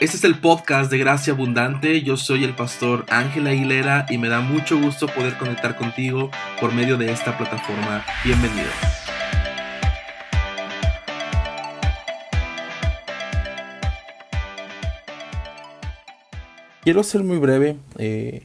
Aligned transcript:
Este 0.00 0.16
es 0.16 0.22
el 0.22 0.38
podcast 0.38 0.92
de 0.92 0.98
Gracia 0.98 1.32
Abundante. 1.32 2.02
Yo 2.02 2.16
soy 2.16 2.44
el 2.44 2.54
pastor 2.54 3.04
Ángel 3.08 3.48
Aguilera 3.48 4.06
y 4.08 4.16
me 4.16 4.28
da 4.28 4.40
mucho 4.40 4.78
gusto 4.78 5.08
poder 5.08 5.36
conectar 5.38 5.76
contigo 5.76 6.30
por 6.60 6.72
medio 6.72 6.96
de 6.96 7.10
esta 7.10 7.36
plataforma. 7.36 8.04
Bienvenido. 8.24 8.68
Quiero 16.84 17.02
ser 17.02 17.24
muy 17.24 17.38
breve. 17.38 17.76
Eh, 17.98 18.44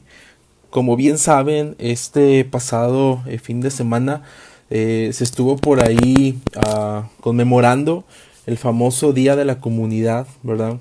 como 0.70 0.96
bien 0.96 1.18
saben, 1.18 1.76
este 1.78 2.44
pasado 2.44 3.22
eh, 3.28 3.38
fin 3.38 3.60
de 3.60 3.70
semana 3.70 4.22
eh, 4.70 5.10
se 5.12 5.22
estuvo 5.22 5.56
por 5.56 5.84
ahí 5.84 6.36
ah, 6.66 7.08
conmemorando 7.20 8.04
el 8.46 8.58
famoso 8.58 9.12
Día 9.12 9.36
de 9.36 9.44
la 9.44 9.60
Comunidad, 9.60 10.26
¿verdad? 10.42 10.80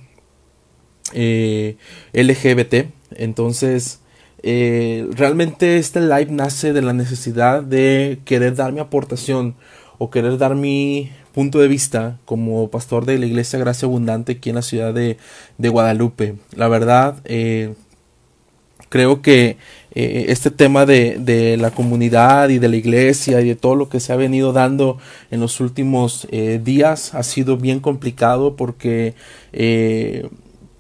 Eh, 1.14 1.78
LGBT. 2.14 2.90
Entonces, 3.16 4.00
eh, 4.42 5.08
realmente 5.12 5.78
este 5.78 6.02
live 6.02 6.28
nace 6.32 6.74
de 6.74 6.82
la 6.82 6.94
necesidad 6.94 7.64
de 7.64 8.20
querer 8.26 8.56
dar 8.56 8.74
mi 8.74 8.80
aportación 8.80 9.56
o 10.00 10.10
querer 10.10 10.38
dar 10.38 10.56
mi 10.56 11.12
punto 11.34 11.60
de 11.60 11.68
vista 11.68 12.20
como 12.26 12.70
pastor 12.70 13.06
de 13.06 13.18
la 13.20 13.26
Iglesia 13.26 13.60
Gracia 13.60 13.86
Abundante 13.86 14.34
aquí 14.34 14.50
en 14.50 14.56
la 14.56 14.62
ciudad 14.64 14.94
de, 14.94 15.18
Guadalupe. 15.60 16.36
La 16.56 16.68
verdad, 16.68 17.18
eh, 17.26 17.74
creo 18.90 19.22
que 19.22 19.58
este 19.96 20.50
tema 20.50 20.88
de, 20.88 21.56
la 21.60 21.70
comunidad 21.72 22.50
y 22.50 22.58
de 22.58 22.68
la 22.68 22.76
iglesia 22.76 23.42
y 23.42 23.50
de 23.50 23.56
todo 23.56 23.76
lo 23.76 23.90
que 23.90 24.00
se 24.00 24.12
ha 24.12 24.16
venido 24.16 24.52
dando 24.52 24.98
en 25.30 25.40
los 25.40 25.60
últimos 25.60 26.28
días 26.64 27.14
ha 27.14 27.22
sido 27.22 27.58
bien 27.58 27.80
complicado 27.80 28.56
porque 28.56 29.14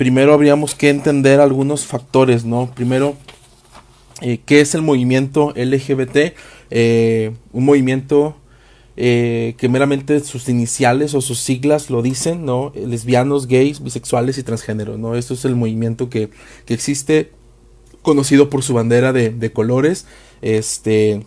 primero 0.03 0.33
habríamos 0.33 0.75
que 0.75 0.89
entender 0.89 1.39
algunos 1.39 1.85
factores, 1.85 2.43
¿no? 2.43 2.69
Primero, 2.75 3.15
eh, 4.21 4.41
¿qué 4.45 4.59
es 4.59 4.75
el 4.75 4.81
movimiento 4.81 5.53
LGBT? 5.55 6.33
Eh, 6.71 7.31
un 7.53 7.63
movimiento 7.63 8.35
eh, 8.97 9.55
que 9.57 9.69
meramente 9.69 10.19
sus 10.19 10.49
iniciales 10.49 11.13
o 11.13 11.21
sus 11.21 11.39
siglas 11.39 11.89
lo 11.89 12.01
dicen, 12.01 12.43
¿no? 12.43 12.73
Lesbianos, 12.75 13.47
gays, 13.47 13.81
bisexuales 13.81 14.37
y 14.37 14.43
transgénero, 14.43 14.97
¿no? 14.97 15.15
Esto 15.15 15.35
es 15.35 15.45
el 15.45 15.55
movimiento 15.55 16.09
que, 16.09 16.31
que 16.65 16.73
existe, 16.73 17.31
conocido 18.01 18.49
por 18.49 18.61
su 18.61 18.73
bandera 18.73 19.13
de, 19.13 19.29
de 19.29 19.53
colores, 19.53 20.05
este... 20.41 21.25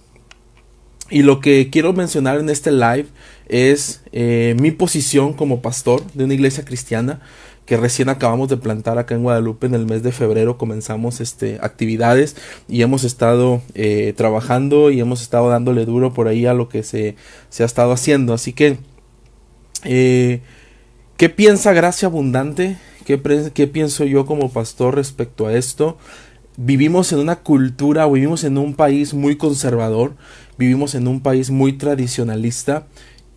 Y 1.08 1.22
lo 1.22 1.40
que 1.40 1.70
quiero 1.70 1.94
mencionar 1.94 2.40
en 2.40 2.50
este 2.50 2.72
live 2.72 3.06
es 3.48 4.02
mi 4.12 4.72
posición 4.72 5.34
como 5.34 5.62
pastor 5.62 6.02
de 6.14 6.24
una 6.24 6.34
iglesia 6.34 6.64
cristiana 6.64 7.22
que 7.66 7.76
recién 7.76 8.08
acabamos 8.08 8.48
de 8.48 8.56
plantar 8.56 8.98
acá 8.98 9.14
en 9.14 9.22
Guadalupe 9.22 9.66
en 9.66 9.74
el 9.74 9.86
mes 9.86 10.02
de 10.02 10.12
febrero 10.12 10.56
comenzamos 10.56 11.20
este 11.20 11.58
actividades 11.60 12.36
y 12.68 12.82
hemos 12.82 13.04
estado 13.04 13.60
eh, 13.74 14.14
trabajando 14.16 14.90
y 14.90 15.00
hemos 15.00 15.20
estado 15.20 15.48
dándole 15.50 15.84
duro 15.84 16.14
por 16.14 16.28
ahí 16.28 16.46
a 16.46 16.54
lo 16.54 16.68
que 16.68 16.82
se, 16.82 17.16
se 17.50 17.62
ha 17.62 17.66
estado 17.66 17.92
haciendo 17.92 18.32
así 18.32 18.52
que 18.52 18.78
eh, 19.84 20.40
¿qué 21.16 21.28
piensa 21.28 21.72
Gracia 21.72 22.06
Abundante? 22.06 22.78
¿Qué, 23.04 23.20
¿Qué 23.54 23.66
pienso 23.66 24.04
yo 24.04 24.26
como 24.26 24.50
pastor 24.50 24.94
respecto 24.94 25.46
a 25.46 25.54
esto? 25.54 25.98
vivimos 26.56 27.12
en 27.12 27.18
una 27.18 27.36
cultura, 27.36 28.06
vivimos 28.06 28.44
en 28.44 28.58
un 28.58 28.74
país 28.74 29.14
muy 29.14 29.36
conservador, 29.36 30.14
vivimos 30.58 30.94
en 30.94 31.06
un 31.06 31.20
país 31.20 31.50
muy 31.50 31.74
tradicionalista 31.74 32.86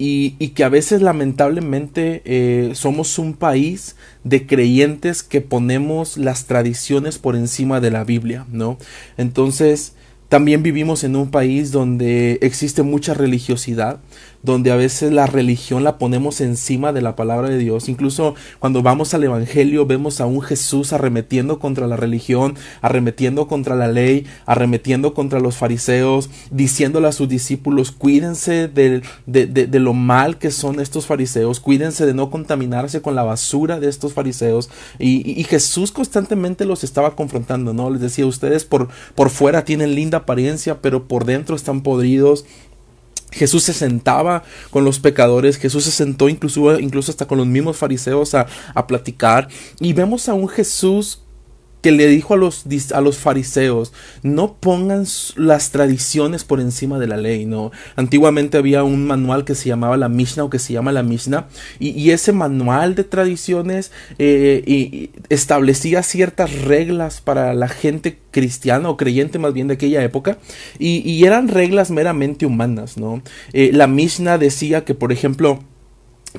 y, 0.01 0.35
y, 0.39 0.49
que 0.49 0.63
a 0.63 0.69
veces 0.69 1.01
lamentablemente 1.01 2.21
eh, 2.23 2.71
somos 2.73 3.19
un 3.19 3.33
país 3.33 3.97
de 4.23 4.47
creyentes 4.47 5.23
que 5.23 5.41
ponemos 5.41 6.17
las 6.17 6.45
tradiciones 6.45 7.17
por 7.17 7.35
encima 7.35 7.81
de 7.81 7.91
la 7.91 8.05
Biblia, 8.05 8.45
¿no? 8.49 8.77
Entonces, 9.17 9.93
también 10.29 10.63
vivimos 10.63 11.03
en 11.03 11.15
un 11.15 11.31
país 11.31 11.71
donde 11.71 12.39
existe 12.41 12.81
mucha 12.83 13.13
religiosidad, 13.13 13.99
donde 14.41 14.71
a 14.71 14.75
veces 14.75 15.11
la 15.11 15.27
religión 15.27 15.83
la 15.83 15.97
ponemos 15.97 16.41
encima 16.41 16.93
de 16.93 17.01
la 17.01 17.15
palabra 17.15 17.49
de 17.49 17.57
Dios. 17.57 17.89
Incluso 17.89 18.35
cuando 18.59 18.81
vamos 18.81 19.13
al 19.13 19.23
Evangelio 19.23 19.85
vemos 19.85 20.21
a 20.21 20.25
un 20.25 20.41
Jesús 20.41 20.93
arremetiendo 20.93 21.59
contra 21.59 21.87
la 21.87 21.97
religión, 21.97 22.55
arremetiendo 22.81 23.47
contra 23.47 23.75
la 23.75 23.87
ley, 23.87 24.25
arremetiendo 24.45 25.13
contra 25.13 25.39
los 25.39 25.57
fariseos, 25.57 26.29
diciéndole 26.51 27.07
a 27.07 27.11
sus 27.11 27.27
discípulos, 27.27 27.91
cuídense 27.91 28.67
de, 28.67 29.01
de, 29.25 29.79
lo 29.79 29.93
mal 29.93 30.37
que 30.37 30.51
son 30.51 30.79
estos 30.79 31.05
fariseos, 31.05 31.59
cuídense 31.59 32.05
de 32.05 32.13
no 32.13 32.29
contaminarse 32.29 33.01
con 33.01 33.15
la 33.15 33.23
basura 33.23 33.79
de 33.79 33.89
estos 33.89 34.13
fariseos. 34.13 34.69
Y, 34.97 35.39
y 35.39 35.43
Jesús 35.43 35.91
constantemente 35.91 36.65
los 36.65 36.83
estaba 36.83 37.15
confrontando, 37.15 37.73
¿no? 37.73 37.89
Les 37.89 38.01
decía, 38.01 38.25
ustedes 38.25 38.65
por, 38.65 38.89
por 39.15 39.29
fuera 39.29 39.63
tienen 39.63 39.95
linda 39.95 40.19
apariencia, 40.19 40.81
pero 40.81 41.07
por 41.07 41.25
dentro 41.25 41.55
están 41.55 41.81
podridos 41.81 42.45
Jesús 43.31 43.63
se 43.63 43.73
sentaba 43.73 44.43
con 44.69 44.83
los 44.85 44.99
pecadores, 44.99 45.57
Jesús 45.57 45.85
se 45.85 45.91
sentó 45.91 46.29
incluso, 46.29 46.79
incluso 46.79 47.11
hasta 47.11 47.27
con 47.27 47.37
los 47.37 47.47
mismos 47.47 47.77
fariseos 47.77 48.33
a, 48.35 48.47
a 48.73 48.87
platicar. 48.87 49.47
Y 49.79 49.93
vemos 49.93 50.29
a 50.29 50.33
un 50.33 50.47
Jesús 50.47 51.21
que 51.81 51.91
le 51.91 52.07
dijo 52.07 52.33
a 52.33 52.37
los, 52.37 52.65
a 52.93 53.01
los 53.01 53.17
fariseos, 53.17 53.93
no 54.21 54.55
pongan 54.55 55.05
las 55.35 55.71
tradiciones 55.71 56.43
por 56.43 56.59
encima 56.59 56.99
de 56.99 57.07
la 57.07 57.17
ley, 57.17 57.45
¿no? 57.45 57.71
Antiguamente 57.95 58.57
había 58.57 58.83
un 58.83 59.07
manual 59.07 59.45
que 59.45 59.55
se 59.55 59.69
llamaba 59.69 59.95
la 59.97 60.09
Mishnah 60.09 60.43
o 60.43 60.49
que 60.49 60.59
se 60.59 60.73
llama 60.73 60.91
la 60.91 61.03
Mishnah, 61.03 61.47
y, 61.79 62.09
ese 62.09 62.31
manual 62.31 62.95
de 62.95 63.03
tradiciones 63.03 63.91
eh, 64.17 65.09
establecía 65.29 66.01
ciertas 66.01 66.61
reglas 66.61 67.21
para 67.21 67.53
la 67.53 67.67
gente 67.67 68.19
cristiana 68.31 68.89
o 68.89 68.97
creyente 68.97 69.39
más 69.39 69.53
bien 69.53 69.67
de 69.67 69.75
aquella 69.75 70.03
época, 70.03 70.37
y, 70.79 71.23
eran 71.23 71.47
reglas 71.47 71.91
meramente 71.91 72.45
humanas, 72.45 72.97
¿no? 72.97 73.21
Eh, 73.53 73.71
la 73.73 73.87
Mishnah 73.87 74.37
decía 74.37 74.83
que, 74.85 74.95
por 74.95 75.11
ejemplo, 75.11 75.59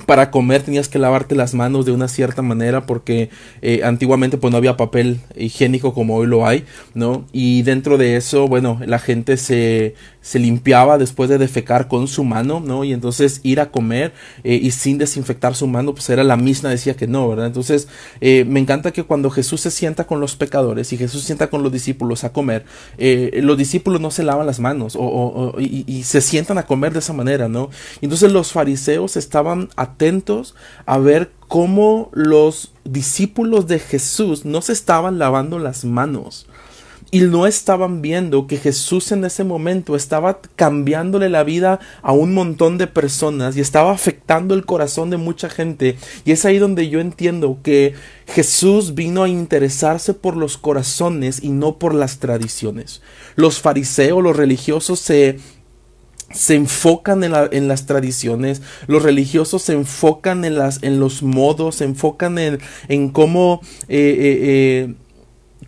para 0.07 0.31
comer 0.31 0.63
tenías 0.63 0.89
que 0.89 0.99
lavarte 0.99 1.35
las 1.35 1.55
manos 1.55 1.85
de 1.85 1.93
una 1.93 2.09
cierta 2.09 2.43
manera 2.43 2.87
porque 2.87 3.31
eh, 3.63 3.81
antiguamente 3.85 4.39
pues 4.39 4.53
no 4.53 4.57
había 4.57 4.77
papel 4.77 5.21
higiénico 5.37 5.95
como 5.95 6.17
hoy 6.17 6.27
lo 6.27 6.47
hay, 6.47 6.65
¿no? 6.95 7.25
Y 7.33 7.63
dentro 7.63 7.99
de 7.99 8.17
eso, 8.17 8.47
bueno, 8.47 8.81
la 8.87 8.99
gente 8.99 9.37
se, 9.37 9.95
se 10.21 10.39
limpiaba 10.39 10.99
después 10.99 11.31
de 11.31 11.39
defecar 11.39 11.89
con 11.89 12.09
su 12.09 12.25
mano, 12.25 12.61
¿no? 12.61 12.85
Y 12.85 12.93
entonces 12.93 13.41
ir 13.43 13.61
a 13.61 13.71
comer 13.71 14.13
eh, 14.45 14.55
y 14.55 14.71
sin 14.71 14.99
desinfectar 14.99 15.55
su 15.55 15.67
mano, 15.67 15.95
pues 15.95 16.09
era 16.11 16.25
la 16.25 16.37
misma, 16.37 16.71
decía 16.71 16.95
que 16.95 17.07
no, 17.07 17.29
¿verdad? 17.29 17.47
Entonces 17.47 17.89
eh, 18.21 18.45
me 18.47 18.61
encanta 18.61 18.93
que 18.93 19.05
cuando 19.05 19.31
Jesús 19.31 19.61
se 19.61 19.71
sienta 19.71 20.07
con 20.07 20.21
los 20.21 20.37
pecadores 20.37 20.93
y 20.93 20.97
Jesús 20.97 21.23
se 21.23 21.27
sienta 21.27 21.49
con 21.49 21.63
los 21.63 21.73
discípulos 21.73 22.25
a 22.25 22.33
comer, 22.33 22.65
los 22.99 23.57
discípulos 23.57 24.01
no 24.01 24.11
se 24.11 24.23
lavan 24.23 24.47
las 24.47 24.61
manos 24.61 24.97
o, 24.99 25.55
y, 25.59 25.85
y, 25.87 26.03
se 26.05 26.21
sientan 26.21 26.59
a 26.59 26.67
comer 26.67 26.93
de 26.93 26.99
esa 26.99 27.13
manera, 27.13 27.49
¿no? 27.49 27.71
Entonces 28.01 28.33
los 28.33 28.53
fariseos 28.53 29.17
estaban 29.17 29.69
atentos 29.77 30.55
a 30.87 30.99
ver 30.99 31.31
cómo 31.49 32.11
los 32.13 32.73
discípulos 32.85 33.67
de 33.67 33.79
Jesús 33.79 34.45
no 34.45 34.63
se 34.63 34.73
estaban 34.73 35.19
lavando 35.19 35.59
las 35.59 35.85
manos 35.85 36.47
y 37.11 37.23
no 37.23 37.47
estaban 37.47 38.03
viendo 38.03 38.47
que 38.47 38.57
Jesús 38.57 39.11
en 39.13 39.25
ese 39.25 39.43
momento 39.43 39.97
estaba 39.97 40.41
cambiándole 40.57 41.29
la 41.29 41.43
vida 41.43 41.81
a 42.03 42.13
un 42.13 42.35
montón 42.35 42.79
de 42.79 42.87
personas 42.87 43.57
y 43.57 43.61
estaba 43.61 43.93
afectando 43.93 44.55
el 44.55 44.65
corazón 44.65 45.11
de 45.11 45.17
mucha 45.17 45.49
gente. 45.49 45.97
Y 46.25 46.33
es 46.33 46.45
ahí 46.45 46.59
donde 46.59 46.89
yo 46.89 47.01
entiendo 47.01 47.59
que 47.63 47.95
Jesús 48.27 48.95
vino 48.95 49.25
a 49.25 49.29
interesarse 49.29 50.15
por 50.15 50.37
los 50.37 50.57
corazones 50.57 51.43
y 51.43 51.51
no 51.51 51.79
por 51.79 51.95
las 51.95 52.19
tradiciones. 52.19 53.03
Los 53.35 53.61
fariseos, 53.61 54.23
los 54.23 54.37
religiosos 54.37 55.01
se 55.01 55.39
se 56.33 56.55
enfocan 56.55 57.25
en, 57.25 57.33
en, 57.51 57.67
las 57.69 57.87
tradiciones, 57.87 58.63
los 58.87 59.03
religiosos 59.03 59.63
se 59.63 59.73
enfocan 59.73 60.45
en, 60.45 60.57
las, 60.57 60.83
en 60.83 61.01
los 61.01 61.23
modos, 61.23 61.77
se 61.77 61.85
enfocan 61.85 62.39
en, 62.39 62.61
en 62.89 63.11
cómo, 63.11 63.61
eh, 63.89 63.99
eh, 63.99 64.39
eh, 64.43 64.95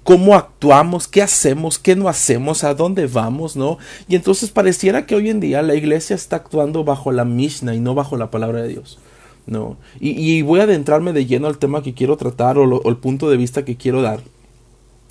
cómo 0.05 0.35
actuamos, 0.35 1.09
qué 1.09 1.23
hacemos, 1.23 1.79
qué 1.79 1.97
no 1.97 2.09
hacemos, 2.09 2.65
a 2.65 2.75
dónde 2.75 3.07
vamos, 3.07 3.57
¿no? 3.57 3.79
Y 4.09 4.17
entonces 4.17 4.51
pareciera 4.51 5.07
que 5.07 5.15
hoy 5.15 5.31
en 5.31 5.41
día 5.41 5.63
la 5.63 5.75
iglesia 5.75 6.15
está 6.15 6.37
actuando 6.37 6.85
bajo 6.85 7.13
la 7.13 7.25
Mishnah 7.25 7.75
y 7.75 7.81
no 7.81 7.95
bajo 7.95 8.17
la 8.17 8.31
palabra 8.31 8.63
de 8.63 8.69
Dios. 8.69 8.99
¿no? 9.45 9.77
Y, 9.99 10.41
voy 10.43 10.61
a 10.61 10.65
adentrarme 10.65 11.13
de 11.13 11.27
lleno 11.27 11.49
al 11.49 11.59
tema 11.59 11.83
que 11.83 11.95
quiero 11.95 12.17
tratar 12.17 12.59
o, 12.59 12.65
o 12.65 12.89
el 12.89 12.97
punto 12.97 13.29
de 13.29 13.37
vista 13.37 13.65
que 13.65 13.77
quiero 13.77 14.01
dar. 14.01 14.21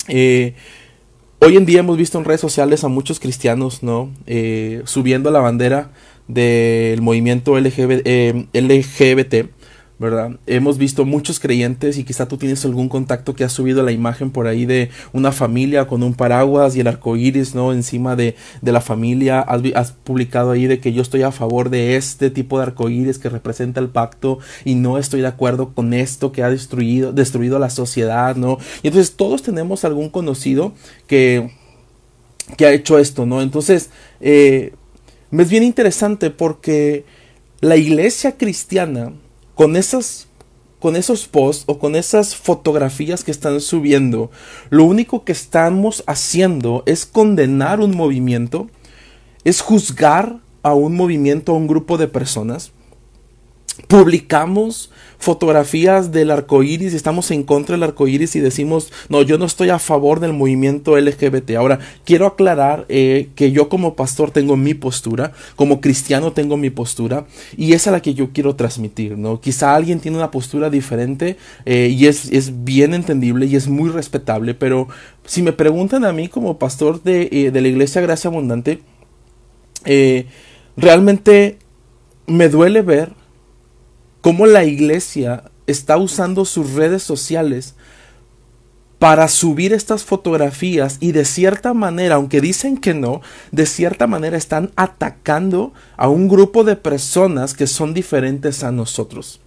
Eh, 0.08 0.54
Hoy 1.44 1.56
en 1.56 1.66
día 1.66 1.80
hemos 1.80 1.96
visto 1.96 2.18
en 2.18 2.24
redes 2.24 2.40
sociales 2.40 2.84
a 2.84 2.88
muchos 2.88 3.18
cristianos, 3.18 3.82
¿no? 3.82 4.10
subiendo 4.84 5.32
la 5.32 5.40
bandera 5.40 5.90
del 6.28 7.02
movimiento 7.02 7.58
LGBT, 7.58 7.74
¿verdad? 10.02 10.32
Hemos 10.48 10.78
visto 10.78 11.04
muchos 11.04 11.38
creyentes 11.38 11.96
y 11.96 12.02
quizá 12.02 12.26
tú 12.26 12.36
tienes 12.36 12.64
algún 12.64 12.88
contacto 12.88 13.36
que 13.36 13.44
ha 13.44 13.48
subido 13.48 13.84
la 13.84 13.92
imagen 13.92 14.32
por 14.32 14.48
ahí 14.48 14.66
de 14.66 14.90
una 15.12 15.30
familia 15.30 15.86
con 15.86 16.02
un 16.02 16.14
paraguas 16.14 16.74
y 16.74 16.80
el 16.80 16.88
arco 16.88 17.16
iris, 17.16 17.54
¿no? 17.54 17.72
Encima 17.72 18.16
de, 18.16 18.34
de 18.60 18.72
la 18.72 18.80
familia. 18.80 19.40
Has, 19.40 19.92
publicado 19.92 20.50
ahí 20.50 20.66
de 20.66 20.80
que 20.80 20.92
yo 20.92 21.02
estoy 21.02 21.22
a 21.22 21.30
favor 21.30 21.70
de 21.70 21.94
este 21.94 22.30
tipo 22.30 22.58
de 22.58 22.64
arco 22.64 22.88
iris 22.88 23.20
que 23.20 23.28
representa 23.28 23.78
el 23.78 23.90
pacto 23.90 24.40
y 24.64 24.74
no 24.74 24.98
estoy 24.98 25.20
de 25.20 25.28
acuerdo 25.28 25.72
con 25.72 25.94
esto 25.94 26.32
que 26.32 26.42
ha 26.42 26.50
destruido, 26.50 27.12
destruido 27.12 27.60
la 27.60 27.70
sociedad, 27.70 28.34
¿no? 28.34 28.58
Y 28.82 28.88
entonces 28.88 29.14
todos 29.14 29.42
tenemos 29.42 29.84
algún 29.84 30.10
conocido 30.10 30.72
que, 31.06 31.52
que 32.56 32.66
ha 32.66 32.72
hecho 32.72 32.98
esto, 32.98 33.24
¿no? 33.24 33.40
Entonces, 33.40 33.90
eh, 34.20 34.74
es 35.30 35.48
bien 35.48 35.62
interesante 35.62 36.30
porque 36.30 37.04
la 37.60 37.76
iglesia 37.76 38.36
cristiana 38.36 39.12
con 39.54 39.76
esas 39.76 40.28
con 40.78 40.96
esos 40.96 41.28
posts 41.28 41.62
o 41.68 41.78
con 41.78 41.94
esas 41.94 42.34
fotografías 42.34 43.22
que 43.22 43.30
están 43.30 43.60
subiendo, 43.60 44.32
lo 44.68 44.82
único 44.82 45.22
que 45.22 45.30
estamos 45.30 46.02
haciendo 46.08 46.82
es 46.86 47.06
condenar 47.06 47.78
un 47.78 47.96
movimiento, 47.96 48.68
es 49.44 49.60
juzgar 49.60 50.40
a 50.64 50.74
un 50.74 50.96
movimiento, 50.96 51.52
a 51.52 51.54
un 51.54 51.68
grupo 51.68 51.98
de 51.98 52.08
personas. 52.08 52.72
Publicamos 53.86 54.90
fotografías 55.22 56.10
del 56.10 56.32
arco 56.32 56.64
iris 56.64 56.92
y 56.92 56.96
estamos 56.96 57.30
en 57.30 57.44
contra 57.44 57.76
del 57.76 57.84
arco 57.84 58.08
iris 58.08 58.34
y 58.34 58.40
decimos, 58.40 58.92
no, 59.08 59.22
yo 59.22 59.38
no 59.38 59.44
estoy 59.44 59.70
a 59.70 59.78
favor 59.78 60.18
del 60.18 60.32
movimiento 60.32 60.98
LGBT. 60.98 61.52
Ahora, 61.52 61.78
quiero 62.04 62.26
aclarar 62.26 62.86
eh, 62.88 63.28
que 63.36 63.52
yo 63.52 63.68
como 63.68 63.94
pastor 63.94 64.32
tengo 64.32 64.56
mi 64.56 64.74
postura, 64.74 65.32
como 65.54 65.80
cristiano 65.80 66.32
tengo 66.32 66.56
mi 66.56 66.70
postura 66.70 67.26
y 67.56 67.72
esa 67.72 67.90
es 67.90 67.92
la 67.92 68.02
que 68.02 68.14
yo 68.14 68.30
quiero 68.32 68.56
transmitir, 68.56 69.16
¿no? 69.16 69.40
Quizá 69.40 69.76
alguien 69.76 70.00
tiene 70.00 70.16
una 70.16 70.32
postura 70.32 70.70
diferente 70.70 71.36
eh, 71.66 71.94
y 71.96 72.06
es, 72.06 72.30
es, 72.32 72.64
bien 72.64 72.92
entendible 72.92 73.46
y 73.46 73.54
es 73.54 73.68
muy 73.68 73.90
respetable, 73.90 74.54
pero 74.54 74.88
si 75.24 75.42
me 75.42 75.52
preguntan 75.52 76.04
a 76.04 76.12
mí 76.12 76.26
como 76.26 76.58
pastor 76.58 77.00
de, 77.04 77.28
eh, 77.30 77.50
de 77.52 77.60
la 77.60 77.68
iglesia 77.68 78.00
Gracia 78.00 78.28
Abundante, 78.28 78.80
realmente 80.76 81.58
me 82.26 82.48
duele 82.48 82.82
ver 82.82 83.21
cómo 84.22 84.46
la 84.46 84.64
iglesia 84.64 85.44
está 85.66 85.98
usando 85.98 86.46
sus 86.46 86.72
redes 86.72 87.02
sociales 87.02 87.74
para 88.98 89.26
subir 89.26 89.72
estas 89.72 90.04
fotografías 90.04 90.98
y 91.00 91.10
de 91.10 91.24
cierta 91.24 91.74
manera, 91.74 92.14
aunque 92.14 92.40
dicen 92.40 92.76
que 92.76 92.94
no, 92.94 93.20
de 93.50 93.66
cierta 93.66 94.06
manera 94.06 94.36
están 94.36 94.70
atacando 94.76 95.72
a 95.96 96.08
un 96.08 96.28
grupo 96.28 96.62
de 96.62 96.76
personas 96.76 97.52
que 97.52 97.66
son 97.66 97.94
diferentes 97.94 98.62
a 98.62 98.70
nosotros, 98.70 99.40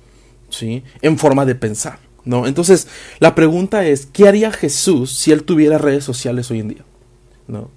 ¿sí? 0.49 0.83
En 1.01 1.17
forma 1.17 1.45
de 1.45 1.55
pensar, 1.55 1.99
¿no? 2.25 2.47
Entonces, 2.47 2.89
la 3.19 3.33
pregunta 3.33 3.85
es, 3.85 4.07
¿qué 4.07 4.27
haría 4.27 4.51
Jesús 4.51 5.13
si 5.13 5.31
él 5.31 5.43
tuviera 5.43 5.77
redes 5.77 6.03
sociales 6.03 6.51
hoy 6.51 6.59
en 6.59 6.67
día? 6.67 6.85
¿No? 7.47 7.69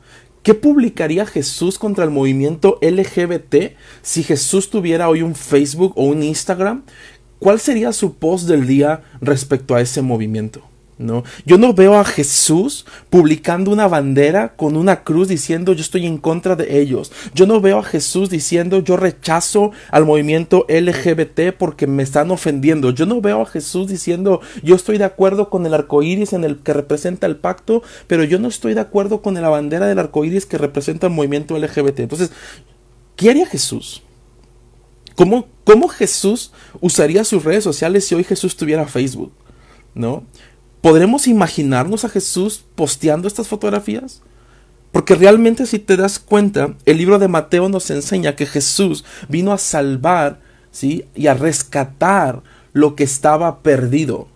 ¿Qué 0.43 0.55
publicaría 0.55 1.26
Jesús 1.26 1.79
contra 1.79 2.05
el 2.05 2.11
movimiento 2.11 2.79
LGBT 2.81 3.76
si 4.02 4.23
Jesús 4.23 4.70
tuviera 4.70 5.08
hoy 5.08 5.23
un 5.23 5.35
Facebook 5.35 5.93
o 5.96 6.05
un 6.05 6.23
Instagram? 6.23 6.85
¿Cuál 7.38 7.61
sería 7.61 7.93
su 7.93 8.14
post 8.14 8.49
del 8.49 8.67
día 8.67 9.02
respecto 9.20 9.75
a 9.75 9.81
ese 9.81 10.02
movimiento? 10.02 10.68
¿No? 10.99 11.23
Yo 11.47 11.59
no 11.59 11.73
veo 11.75 11.95
a 11.95 12.05
Jesús 12.05 12.85
publicando 13.09 13.71
una 13.71 13.87
bandera 13.87 14.55
con 14.56 14.77
una 14.77 15.05
cruz 15.05 15.29
diciendo 15.29 15.73
yo 15.73 15.81
estoy 15.81 16.06
en 16.06 16.19
contra 16.19 16.56
de 16.56 16.81
ellos. 16.81 17.12
Yo 17.35 17.47
no 17.47 17.61
veo 17.61 17.79
a 17.79 17.85
Jesús 17.85 18.31
diciendo 18.31 18.81
yo 18.81 18.97
rechazo 18.97 19.71
al 19.91 20.05
movimiento 20.05 20.67
LGBT 20.69 21.56
porque 21.56 21.87
me 21.87 22.03
están 22.03 22.31
ofendiendo. 22.31 22.91
Yo 22.91 23.06
no 23.06 23.21
veo 23.21 23.43
a 23.43 23.47
Jesús 23.47 23.89
diciendo 23.89 24.41
yo 24.62 24.75
estoy 24.75 24.99
de 24.99 25.05
acuerdo 25.05 25.50
con 25.50 25.65
el 25.67 25.75
arco 25.75 26.03
iris 26.03 26.33
en 26.33 26.45
el 26.45 26.59
que 26.59 26.73
representa 26.73 27.27
el 27.27 27.37
pacto, 27.37 27.83
pero 28.09 28.25
yo 28.25 28.39
no 28.39 28.49
estoy 28.49 28.75
de 28.75 28.81
acuerdo 28.81 29.23
con 29.23 29.35
la 29.35 29.49
bandera 29.49 29.87
del 29.87 30.01
arco 30.01 30.25
iris 30.25 30.47
que 30.47 30.59
representa 30.59 31.06
el 31.06 31.12
movimiento 31.12 31.56
LGBT. 31.56 32.01
Entonces, 32.01 32.33
¿qué 33.15 33.31
haría 33.31 33.47
Jesús? 33.47 34.03
¿Cómo, 35.15 35.49
¿Cómo 35.65 35.89
Jesús 35.89 36.53
usaría 36.81 37.25
sus 37.25 37.44
redes 37.44 37.65
sociales 37.65 38.06
si 38.06 38.15
hoy 38.15 38.25
Jesús 38.25 38.56
tuviera 38.56 38.87
Facebook? 38.87 39.33
¿No? 39.94 40.25
¿Podremos 40.81 41.27
imaginarnos 41.27 42.05
a 42.05 42.09
Jesús 42.09 42.65
posteando 42.75 43.27
estas 43.27 43.49
fotografías? 43.49 44.23
Porque 44.93 45.15
realmente 45.15 45.67
si 45.67 45.79
te 45.79 45.97
das 45.97 46.19
cuenta, 46.19 46.75
el 46.87 46.99
libro 46.99 47.19
de 47.19 47.29
Mateo 47.29 47.69
nos 47.69 47.91
enseña 47.91 48.37
que 48.37 48.47
Jesús 48.47 49.05
vino 49.29 49.53
a 49.53 49.59
salvar, 49.59 50.41
¿sí? 50.71 51.05
y 51.15 51.27
a 51.27 51.35
rescatar 51.35 52.43
lo 52.73 52.95
que 52.95 53.05
estaba 53.05 53.61
perdido. 53.61 54.29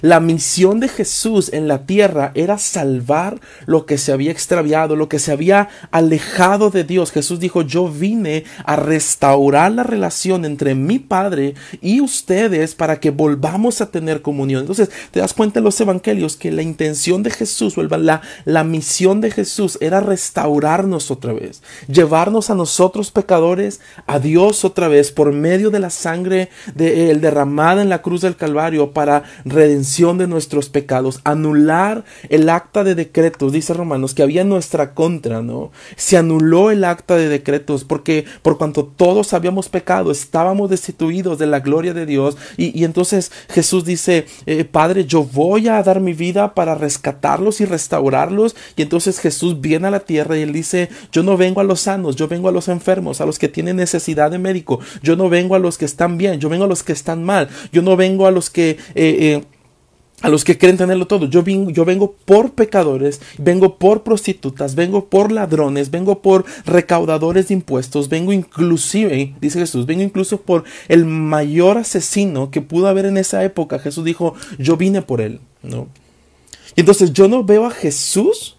La 0.00 0.20
misión 0.20 0.80
de 0.80 0.88
Jesús 0.88 1.52
en 1.52 1.68
la 1.68 1.86
tierra 1.86 2.32
era 2.34 2.58
salvar 2.58 3.40
lo 3.66 3.86
que 3.86 3.98
se 3.98 4.12
había 4.12 4.30
extraviado, 4.30 4.96
lo 4.96 5.08
que 5.08 5.18
se 5.18 5.32
había 5.32 5.68
alejado 5.90 6.70
de 6.70 6.84
Dios. 6.84 7.12
Jesús 7.12 7.40
dijo, 7.40 7.62
yo 7.62 7.88
vine 7.88 8.44
a 8.64 8.76
restaurar 8.76 9.72
la 9.72 9.82
relación 9.82 10.44
entre 10.44 10.74
mi 10.74 10.98
Padre 10.98 11.54
y 11.80 12.00
ustedes 12.00 12.74
para 12.74 13.00
que 13.00 13.10
volvamos 13.10 13.80
a 13.80 13.90
tener 13.90 14.22
comunión. 14.22 14.60
Entonces, 14.60 14.90
te 15.10 15.20
das 15.20 15.34
cuenta 15.34 15.60
en 15.60 15.64
los 15.64 15.80
evangelios 15.80 16.36
que 16.36 16.52
la 16.52 16.62
intención 16.62 17.22
de 17.22 17.30
Jesús, 17.30 17.76
la, 17.76 18.22
la 18.44 18.64
misión 18.64 19.20
de 19.20 19.30
Jesús 19.30 19.78
era 19.80 20.00
restaurarnos 20.00 21.10
otra 21.10 21.32
vez, 21.32 21.62
llevarnos 21.88 22.50
a 22.50 22.54
nosotros 22.54 23.10
pecadores 23.10 23.80
a 24.06 24.18
Dios 24.18 24.64
otra 24.64 24.88
vez 24.88 25.12
por 25.12 25.32
medio 25.32 25.70
de 25.70 25.80
la 25.80 25.90
sangre 25.90 26.48
de 26.74 27.10
Él 27.10 27.20
derramada 27.20 27.82
en 27.82 27.88
la 27.88 28.02
cruz 28.02 28.20
del 28.20 28.36
Calvario 28.36 28.92
para 28.92 29.24
redención 29.44 29.83
de 29.84 30.26
nuestros 30.26 30.70
pecados, 30.70 31.20
anular 31.24 32.04
el 32.30 32.48
acta 32.48 32.84
de 32.84 32.94
decretos, 32.94 33.52
dice 33.52 33.74
Romanos, 33.74 34.14
que 34.14 34.22
había 34.22 34.40
en 34.40 34.48
nuestra 34.48 34.92
contra, 34.94 35.42
¿no? 35.42 35.70
Se 35.96 36.16
anuló 36.16 36.70
el 36.70 36.84
acta 36.84 37.16
de 37.16 37.28
decretos 37.28 37.84
porque 37.84 38.24
por 38.42 38.58
cuanto 38.58 38.84
todos 38.84 39.34
habíamos 39.34 39.68
pecado, 39.68 40.10
estábamos 40.10 40.70
destituidos 40.70 41.38
de 41.38 41.46
la 41.46 41.60
gloria 41.60 41.94
de 41.94 42.06
Dios. 42.06 42.36
Y, 42.56 42.82
entonces 42.84 43.30
Jesús 43.50 43.84
dice, 43.84 44.26
eh, 44.46 44.64
Padre, 44.64 45.04
yo 45.04 45.22
voy 45.22 45.68
a 45.68 45.82
dar 45.82 46.00
mi 46.00 46.12
vida 46.12 46.54
para 46.54 46.74
rescatarlos 46.74 47.60
y 47.60 47.64
restaurarlos 47.64 48.56
y 48.76 48.82
entonces 48.82 49.20
Jesús 49.20 49.60
viene 49.60 49.88
a 49.88 49.90
la 49.90 50.00
tierra 50.00 50.36
y 50.36 50.42
él 50.42 50.52
dice, 50.52 50.88
yo 51.12 51.22
no 51.22 51.36
vengo 51.36 51.60
a 51.60 51.64
los 51.64 51.82
sanos, 51.82 52.16
yo 52.16 52.26
vengo 52.26 52.48
a 52.48 52.52
los 52.52 52.68
enfermos, 52.68 53.20
a 53.20 53.26
los 53.26 53.38
que 53.38 53.48
tienen 53.48 53.76
necesidad 53.76 54.30
de 54.30 54.38
médico, 54.38 54.80
yo 55.02 55.14
no 55.14 55.28
vengo 55.28 55.54
a 55.54 55.58
los 55.58 55.78
que 55.78 55.84
están 55.84 56.18
bien, 56.18 56.40
yo 56.40 56.48
vengo 56.48 56.64
a 56.64 56.68
los 56.68 56.82
que 56.82 56.92
están 56.92 57.22
mal, 57.22 57.48
yo 57.70 57.82
no 57.82 57.96
vengo 57.96 58.26
a 58.26 58.30
los 58.30 58.50
que... 58.50 58.70
Eh, 58.94 59.16
eh, 59.20 59.44
a 60.24 60.30
los 60.30 60.42
que 60.42 60.56
creen 60.56 60.78
tenerlo 60.78 61.06
todo. 61.06 61.26
Yo, 61.26 61.42
vengo, 61.42 61.70
yo 61.70 61.84
vengo 61.84 62.14
por 62.24 62.52
pecadores, 62.52 63.20
vengo 63.36 63.76
por 63.76 64.04
prostitutas, 64.04 64.74
vengo 64.74 65.04
por 65.10 65.30
ladrones, 65.30 65.90
vengo 65.90 66.22
por 66.22 66.46
recaudadores 66.64 67.48
de 67.48 67.54
impuestos, 67.54 68.08
vengo 68.08 68.32
inclusive, 68.32 69.34
dice 69.38 69.58
Jesús, 69.58 69.84
vengo 69.84 70.00
incluso 70.00 70.40
por 70.40 70.64
el 70.88 71.04
mayor 71.04 71.76
asesino 71.76 72.50
que 72.50 72.62
pudo 72.62 72.88
haber 72.88 73.04
en 73.04 73.18
esa 73.18 73.44
época. 73.44 73.78
Jesús 73.78 74.02
dijo, 74.02 74.34
yo 74.58 74.78
vine 74.78 75.02
por 75.02 75.20
él, 75.20 75.40
¿no? 75.62 75.88
Y 76.74 76.80
entonces 76.80 77.12
yo 77.12 77.28
no 77.28 77.44
veo 77.44 77.66
a 77.66 77.70
Jesús 77.70 78.56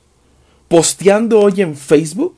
posteando 0.67 1.39
hoy 1.39 1.61
en 1.61 1.75
Facebook 1.75 2.35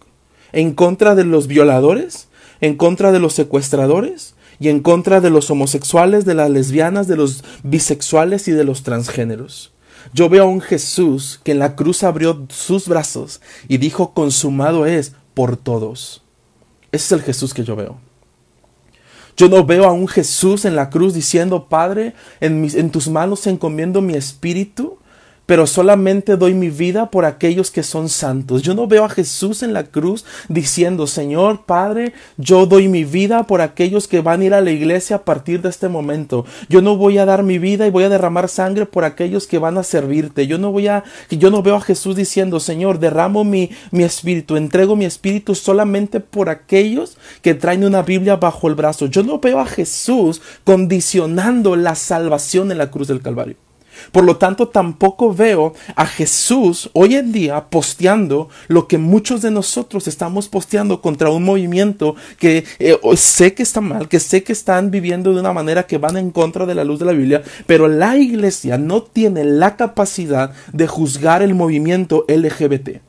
en 0.54 0.74
contra 0.74 1.16
de 1.16 1.26
los 1.26 1.48
violadores, 1.48 2.30
en 2.62 2.78
contra 2.78 3.12
de 3.12 3.20
los 3.20 3.34
secuestradores, 3.34 4.36
y 4.60 4.70
en 4.70 4.82
contra 4.82 5.22
de 5.22 5.30
los 5.30 5.50
homosexuales, 5.50 6.26
de 6.26 6.34
las 6.34 6.50
lesbianas, 6.50 7.08
de 7.08 7.16
los 7.16 7.44
bisexuales 7.64 8.48
y 8.48 8.52
de 8.52 8.64
los 8.64 8.84
transgéneros. 8.84 9.74
Yo 10.14 10.30
veo 10.30 10.44
a 10.44 10.48
un 10.48 10.62
Jesús 10.62 11.40
que 11.44 11.52
en 11.52 11.60
la 11.60 11.76
cruz 11.76 12.04
abrió 12.04 12.46
sus 12.50 12.88
brazos 12.88 13.42
y 13.68 13.78
dijo, 13.78 14.14
consumado 14.14 14.86
es 14.86 15.14
por 15.34 15.58
todos. 15.58 16.24
Ese 16.92 17.06
es 17.06 17.12
el 17.12 17.22
Jesús 17.22 17.54
que 17.54 17.64
yo 17.64 17.76
veo. 17.76 18.00
Yo 19.36 19.50
no 19.50 19.66
veo 19.66 19.86
a 19.86 19.92
un 19.92 20.08
Jesús 20.08 20.66
en 20.66 20.76
la 20.76 20.90
cruz 20.90 21.14
diciendo, 21.14 21.68
Padre, 21.70 22.16
en, 22.40 22.62
mis, 22.62 22.74
en 22.74 22.90
tus 22.90 23.08
manos 23.08 23.46
encomiendo 23.46 24.02
mi 24.02 24.16
espíritu 24.16 24.98
pero 25.48 25.66
solamente 25.66 26.38
doy 26.38 26.54
mi 26.54 26.70
vida 26.70 27.10
por 27.10 27.26
aquellos 27.26 27.72
que 27.72 27.82
son 27.82 28.10
santos. 28.10 28.62
Yo 28.62 28.76
no 28.76 28.86
veo 28.86 29.06
a 29.06 29.10
Jesús 29.10 29.64
en 29.64 29.74
la 29.74 29.86
cruz 29.86 30.26
diciendo, 30.50 31.08
Señor 31.08 31.66
Padre, 31.66 32.14
yo 32.38 32.68
doy 32.68 32.90
mi 32.90 33.06
vida 33.06 33.44
por 33.48 33.62
aquellos 33.62 34.08
que 34.08 34.20
van 34.20 34.42
a 34.42 34.46
ir 34.46 34.54
a 34.54 34.62
la 34.62 34.72
iglesia 34.72 35.16
a 35.16 35.24
partir 35.24 35.62
de 35.62 35.70
este 35.70 35.88
momento. 35.88 36.46
Yo 36.70 36.82
no 36.82 36.98
voy 36.98 37.18
a 37.18 37.26
dar 37.26 37.44
mi 37.44 37.58
vida 37.60 37.88
y 37.88 37.92
voy 37.92 38.04
a 38.04 38.10
derramar 38.10 38.50
sangre 38.50 38.86
por 38.86 39.06
aquellos 39.06 39.48
que 39.48 39.58
van 39.58 39.78
a 39.78 39.84
servirte. 39.84 40.48
Yo 40.48 40.58
no 40.58 40.72
voy 40.72 40.88
a, 40.88 41.06
yo 41.30 41.50
no 41.50 41.64
veo 41.64 41.76
a 41.76 41.82
Jesús 41.82 42.18
diciendo, 42.18 42.60
Señor, 42.60 43.00
derramo 43.00 43.46
mi, 43.46 43.72
mi 43.92 44.04
espíritu, 44.04 44.58
entrego 44.58 44.98
mi 44.98 45.06
espíritu 45.06 45.56
solamente 45.56 46.20
por 46.20 46.50
aquellos 46.50 47.18
que 47.42 47.54
traen 47.54 47.86
una 47.86 48.02
Biblia 48.02 48.36
bajo 48.36 48.68
el 48.68 48.76
brazo. 48.76 49.06
Yo 49.06 49.24
no 49.24 49.40
veo 49.40 49.60
a 49.60 49.66
Jesús 49.66 50.42
condicionando 50.66 51.78
la 51.78 51.96
salvación 51.96 52.70
en 52.70 52.80
la 52.80 52.92
cruz 52.92 53.08
del 53.08 53.22
Calvario. 53.22 53.67
Por 54.12 54.24
lo 54.24 54.38
tanto, 54.38 54.68
tampoco 54.68 55.34
veo 55.34 55.74
a 55.96 56.06
Jesús 56.06 56.90
hoy 56.94 57.16
en 57.16 57.32
día 57.32 57.70
posteando 57.70 58.50
lo 58.68 58.88
que 58.88 58.98
muchos 58.98 59.42
de 59.42 59.52
nosotros 59.52 60.08
estamos 60.08 60.48
posteando 60.48 61.02
contra 61.02 61.30
un 61.30 61.44
movimiento 61.44 62.16
que 62.40 62.66
eh, 62.80 62.98
sé 63.16 63.54
que 63.54 63.64
está 63.64 63.82
mal, 63.82 64.08
que 64.08 64.20
sé 64.20 64.44
que 64.44 64.54
están 64.54 64.92
viviendo 64.92 65.34
de 65.34 65.40
una 65.40 65.54
manera 65.54 65.88
que 65.88 65.98
van 65.98 66.18
en 66.18 66.32
contra 66.32 66.66
de 66.66 66.76
la 66.76 66.84
luz 66.84 67.00
de 67.00 67.06
la 67.06 67.12
Biblia, 67.12 67.44
pero 67.66 67.88
la 67.88 68.18
iglesia 68.18 68.78
no 68.78 69.04
tiene 69.04 69.44
la 69.44 69.76
capacidad 69.76 70.52
de 70.74 70.88
juzgar 70.88 71.42
el 71.42 71.56
movimiento 71.56 72.26
LGBT. 72.28 73.02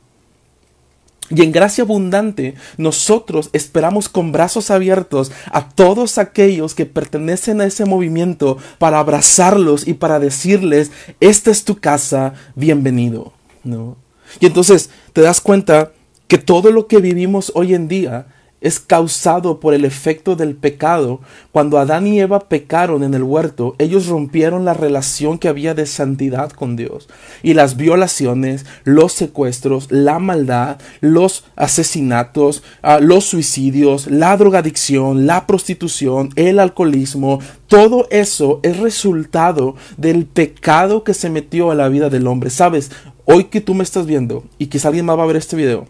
Y 1.30 1.42
en 1.42 1.52
gracia 1.52 1.85
abundante 1.85 2.54
nosotros 2.76 3.50
esperamos 3.52 4.08
con 4.08 4.32
brazos 4.32 4.70
abiertos 4.70 5.30
a 5.52 5.68
todos 5.68 6.16
aquellos 6.18 6.75
que 6.75 6.87
pertenecen 6.87 7.61
a 7.61 7.66
ese 7.66 7.85
movimiento 7.85 8.56
para 8.78 8.99
abrazarlos 8.99 9.87
y 9.87 9.94
para 9.94 10.20
decirles, 10.20 10.90
esta 11.20 11.50
es 11.50 11.64
tu 11.64 11.78
casa, 11.78 12.35
bienvenido. 12.54 13.32
¿No? 13.64 13.97
Y 14.40 14.47
entonces 14.47 14.90
te 15.12 15.20
das 15.20 15.40
cuenta 15.40 15.92
que 16.28 16.38
todo 16.38 16.70
lo 16.70 16.87
que 16.87 16.99
vivimos 16.99 17.52
hoy 17.54 17.75
en 17.75 17.88
día 17.88 18.26
es 18.60 18.80
causado 18.80 19.60
por 19.60 19.74
el 19.74 19.84
efecto 19.84 20.36
del 20.36 20.54
pecado. 20.54 21.20
Cuando 21.52 21.78
Adán 21.78 22.06
y 22.06 22.20
Eva 22.20 22.48
pecaron 22.48 23.02
en 23.02 23.14
el 23.14 23.22
huerto, 23.22 23.74
ellos 23.78 24.06
rompieron 24.06 24.64
la 24.64 24.74
relación 24.74 25.38
que 25.38 25.48
había 25.48 25.74
de 25.74 25.86
santidad 25.86 26.50
con 26.50 26.76
Dios. 26.76 27.08
Y 27.42 27.54
las 27.54 27.76
violaciones, 27.76 28.66
los 28.84 29.12
secuestros, 29.12 29.90
la 29.90 30.18
maldad, 30.18 30.78
los 31.00 31.44
asesinatos, 31.56 32.62
ah, 32.82 32.98
los 33.00 33.24
suicidios, 33.24 34.06
la 34.08 34.36
drogadicción, 34.36 35.26
la 35.26 35.46
prostitución, 35.46 36.30
el 36.36 36.58
alcoholismo, 36.58 37.40
todo 37.68 38.06
eso 38.10 38.60
es 38.62 38.78
resultado 38.78 39.76
del 39.96 40.24
pecado 40.24 41.04
que 41.04 41.14
se 41.14 41.28
metió 41.28 41.70
a 41.70 41.74
la 41.74 41.88
vida 41.88 42.08
del 42.08 42.26
hombre. 42.26 42.50
Sabes, 42.50 42.90
hoy 43.26 43.44
que 43.44 43.60
tú 43.60 43.74
me 43.74 43.84
estás 43.84 44.06
viendo 44.06 44.44
y 44.56 44.66
quizá 44.66 44.88
alguien 44.88 45.04
más 45.04 45.18
va 45.18 45.24
a 45.24 45.26
ver 45.26 45.36
este 45.36 45.54
video, 45.54 45.86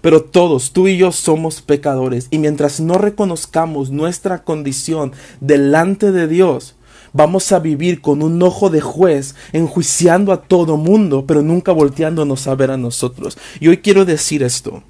pero 0.00 0.22
todos, 0.22 0.72
tú 0.72 0.88
y 0.88 0.96
yo 0.96 1.12
somos 1.12 1.62
pecadores 1.62 2.28
y 2.30 2.38
mientras 2.38 2.80
no 2.80 2.98
reconozcamos 2.98 3.90
nuestra 3.90 4.44
condición 4.44 5.12
delante 5.40 6.12
de 6.12 6.28
Dios, 6.28 6.76
vamos 7.12 7.50
a 7.52 7.58
vivir 7.58 8.00
con 8.00 8.22
un 8.22 8.42
ojo 8.42 8.70
de 8.70 8.80
juez, 8.80 9.34
enjuiciando 9.52 10.32
a 10.32 10.42
todo 10.42 10.76
mundo, 10.76 11.24
pero 11.26 11.42
nunca 11.42 11.72
volteándonos 11.72 12.46
a 12.46 12.54
ver 12.54 12.70
a 12.70 12.76
nosotros. 12.76 13.38
Y 13.58 13.68
hoy 13.68 13.78
quiero 13.78 14.04
decir 14.04 14.42
esto. 14.42 14.82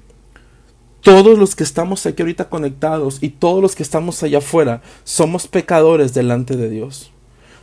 Todos 1.01 1.37
los 1.37 1.55
que 1.55 1.63
estamos 1.63 2.05
aquí 2.05 2.21
ahorita 2.21 2.49
conectados 2.49 3.19
y 3.21 3.29
todos 3.29 3.61
los 3.61 3.75
que 3.75 3.83
estamos 3.83 4.21
allá 4.23 4.39
afuera 4.39 4.81
somos 5.05 5.47
pecadores 5.47 6.13
delante 6.13 6.57
de 6.57 6.69
Dios. 6.69 7.11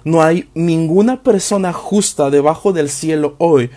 No 0.05 0.23
hay 0.23 0.49
ninguna 0.55 1.23
persona 1.23 1.73
justa 1.73 2.31
debajo 2.31 2.73
del 2.73 2.89
cielo 2.89 3.35
hoy 3.39 3.71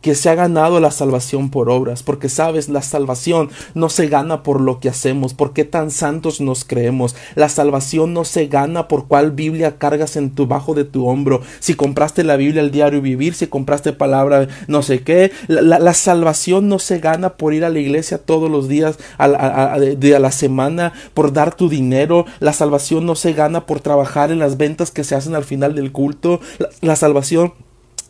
que 0.00 0.14
se 0.14 0.30
ha 0.30 0.34
ganado 0.34 0.80
la 0.80 0.90
salvación 0.90 1.50
por 1.50 1.68
obras, 1.68 2.02
porque 2.02 2.28
sabes, 2.28 2.68
la 2.68 2.82
salvación 2.82 3.50
no 3.74 3.88
se 3.88 4.08
gana 4.08 4.42
por 4.42 4.60
lo 4.60 4.80
que 4.80 4.88
hacemos, 4.88 5.34
por 5.34 5.52
qué 5.52 5.64
tan 5.64 5.90
santos 5.90 6.40
nos 6.40 6.64
creemos. 6.64 7.14
La 7.34 7.48
salvación 7.48 8.14
no 8.14 8.24
se 8.24 8.46
gana 8.46 8.88
por 8.88 9.06
cuál 9.06 9.30
Biblia 9.32 9.78
cargas 9.78 10.16
en 10.16 10.30
tu 10.30 10.46
bajo 10.46 10.74
de 10.74 10.84
tu 10.84 11.06
hombro. 11.06 11.42
Si 11.58 11.74
compraste 11.74 12.24
la 12.24 12.36
Biblia 12.36 12.62
al 12.62 12.70
diario 12.70 13.00
vivir, 13.00 13.34
si 13.34 13.46
compraste 13.46 13.92
palabra 13.92 14.48
no 14.68 14.82
sé 14.82 15.02
qué. 15.02 15.32
La, 15.48 15.94
salvación 15.94 16.68
no 16.68 16.78
se 16.78 16.98
gana 16.98 17.30
por 17.30 17.52
ir 17.52 17.64
a 17.64 17.70
la 17.70 17.78
iglesia 17.78 18.18
todos 18.18 18.50
los 18.50 18.68
días 18.68 18.98
a, 19.18 19.74
a, 19.74 19.78
de, 19.78 20.18
la 20.18 20.32
semana, 20.32 20.92
por 21.14 21.32
dar 21.32 21.54
tu 21.54 21.68
dinero. 21.68 22.26
La 22.38 22.52
salvación 22.52 23.06
no 23.06 23.14
se 23.14 23.32
gana 23.32 23.66
por 23.66 23.80
trabajar 23.80 24.30
en 24.30 24.38
las 24.38 24.56
ventas 24.56 24.90
que 24.90 25.04
se 25.04 25.14
hacen 25.14 25.34
al 25.34 25.44
final 25.44 25.74
del 25.74 25.92
culto. 25.92 26.40
la 26.80 26.96
salvación 26.96 27.52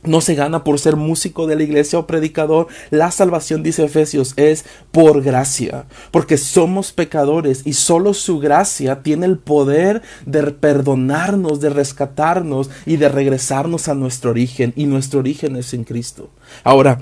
no 0.02 0.20
se 0.20 0.34
gana 0.34 0.64
por 0.64 0.78
ser 0.78 0.96
músico 0.96 1.46
de 1.46 1.56
la 1.56 1.62
iglesia 1.62 1.98
o 1.98 2.06
predicador. 2.06 2.68
La 2.90 3.10
salvación, 3.10 3.62
dice 3.62 3.84
Efesios, 3.84 4.32
es 4.36 4.64
por 4.92 5.22
gracia, 5.22 5.84
porque 6.10 6.36
somos 6.36 6.92
pecadores 6.92 7.62
y 7.66 7.74
solo 7.74 8.14
su 8.14 8.38
gracia 8.38 9.02
tiene 9.02 9.26
el 9.26 9.38
poder 9.38 10.02
de 10.24 10.50
perdonarnos, 10.52 11.60
de 11.60 11.70
rescatarnos 11.70 12.70
y 12.86 12.96
de 12.96 13.08
regresarnos 13.08 13.88
a 13.88 13.94
nuestro 13.94 14.30
origen. 14.30 14.72
Y 14.76 14.86
nuestro 14.86 15.20
origen 15.20 15.56
es 15.56 15.74
en 15.74 15.84
Cristo. 15.84 16.30
Ahora, 16.64 16.98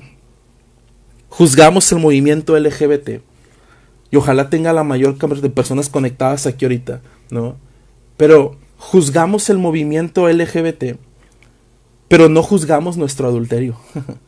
juzgamos 1.28 1.90
el 1.92 1.98
movimiento 1.98 2.58
LGBT 2.58 3.20
y 4.10 4.16
ojalá 4.16 4.50
tenga 4.50 4.72
la 4.72 4.84
mayor 4.84 5.18
cantidad 5.18 5.42
de 5.42 5.50
personas 5.50 5.88
conectadas 5.88 6.46
aquí 6.46 6.64
ahorita, 6.64 7.00
¿no? 7.30 7.56
Pero 8.16 8.56
juzgamos 8.78 9.50
el 9.50 9.58
movimiento 9.58 10.28
LGBT 10.28 10.96
pero 12.08 12.28
no 12.28 12.42
juzgamos 12.42 12.96
nuestro 12.96 13.28
adulterio. 13.28 13.76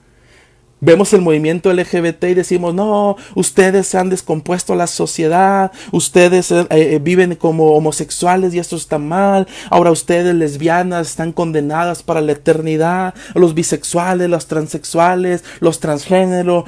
Vemos 0.83 1.13
el 1.13 1.21
movimiento 1.21 1.71
LGBT 1.71 2.25
y 2.25 2.35
decimos, 2.35 2.73
no, 2.73 3.17
ustedes 3.35 3.87
se 3.87 3.99
han 3.99 4.09
descompuesto 4.09 4.75
la 4.75 4.87
sociedad, 4.87 5.73
ustedes 5.93 6.51
eh, 6.51 6.67
eh, 6.71 6.99
viven 7.03 7.35
como 7.35 7.73
homosexuales 7.73 8.55
y 8.55 8.61
esto 8.61 8.77
está 8.77 8.97
mal, 8.97 9.47
ahora 9.69 9.91
ustedes 9.91 10.35
lesbianas 10.35 11.09
están 11.09 11.33
condenadas 11.33 12.03
para 12.03 12.23
la 12.23 12.33
eternidad, 12.33 13.13
los 13.35 13.53
bisexuales, 13.53 14.31
los 14.31 14.47
transexuales, 14.47 15.45
los 15.61 15.81
transgénero, 15.81 16.65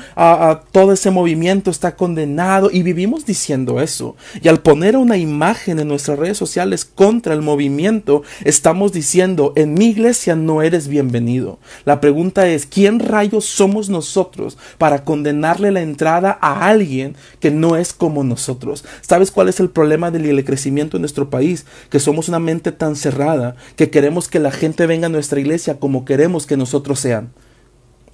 todo 0.72 0.92
ese 0.92 1.10
movimiento 1.10 1.70
está 1.70 1.96
condenado 1.96 2.70
y 2.70 2.82
vivimos 2.82 3.24
diciendo 3.24 3.80
eso. 3.80 4.14
Y 4.42 4.48
al 4.48 4.60
poner 4.60 4.98
una 4.98 5.16
imagen 5.16 5.80
en 5.80 5.88
nuestras 5.88 6.18
redes 6.18 6.36
sociales 6.36 6.84
contra 6.84 7.32
el 7.32 7.40
movimiento, 7.40 8.24
estamos 8.44 8.92
diciendo, 8.92 9.54
en 9.56 9.72
mi 9.72 9.86
iglesia 9.86 10.36
no 10.36 10.60
eres 10.60 10.86
bienvenido. 10.88 11.58
La 11.86 11.98
pregunta 12.02 12.46
es, 12.46 12.66
¿quién 12.66 12.98
rayos 13.00 13.46
somos 13.46 13.88
nosotros? 13.88 14.01
Nosotros 14.02 14.58
para 14.78 15.04
condenarle 15.04 15.70
la 15.70 15.80
entrada 15.80 16.36
a 16.40 16.66
alguien 16.66 17.14
que 17.38 17.52
no 17.52 17.76
es 17.76 17.92
como 17.92 18.24
nosotros. 18.24 18.84
¿Sabes 19.00 19.30
cuál 19.30 19.48
es 19.48 19.60
el 19.60 19.70
problema 19.70 20.10
del 20.10 20.44
crecimiento 20.44 20.96
en 20.96 21.02
nuestro 21.02 21.30
país? 21.30 21.66
Que 21.88 22.00
somos 22.00 22.28
una 22.28 22.40
mente 22.40 22.72
tan 22.72 22.96
cerrada 22.96 23.54
que 23.76 23.90
queremos 23.90 24.26
que 24.26 24.40
la 24.40 24.50
gente 24.50 24.86
venga 24.86 25.06
a 25.06 25.10
nuestra 25.10 25.38
iglesia 25.38 25.78
como 25.78 26.04
queremos 26.04 26.46
que 26.46 26.56
nosotros 26.56 26.98
sean. 26.98 27.30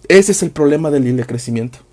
Ese 0.09 0.33
es 0.33 0.43
el 0.43 0.51
problema 0.51 0.91
del 0.91 1.27
crecimiento. 1.27 1.88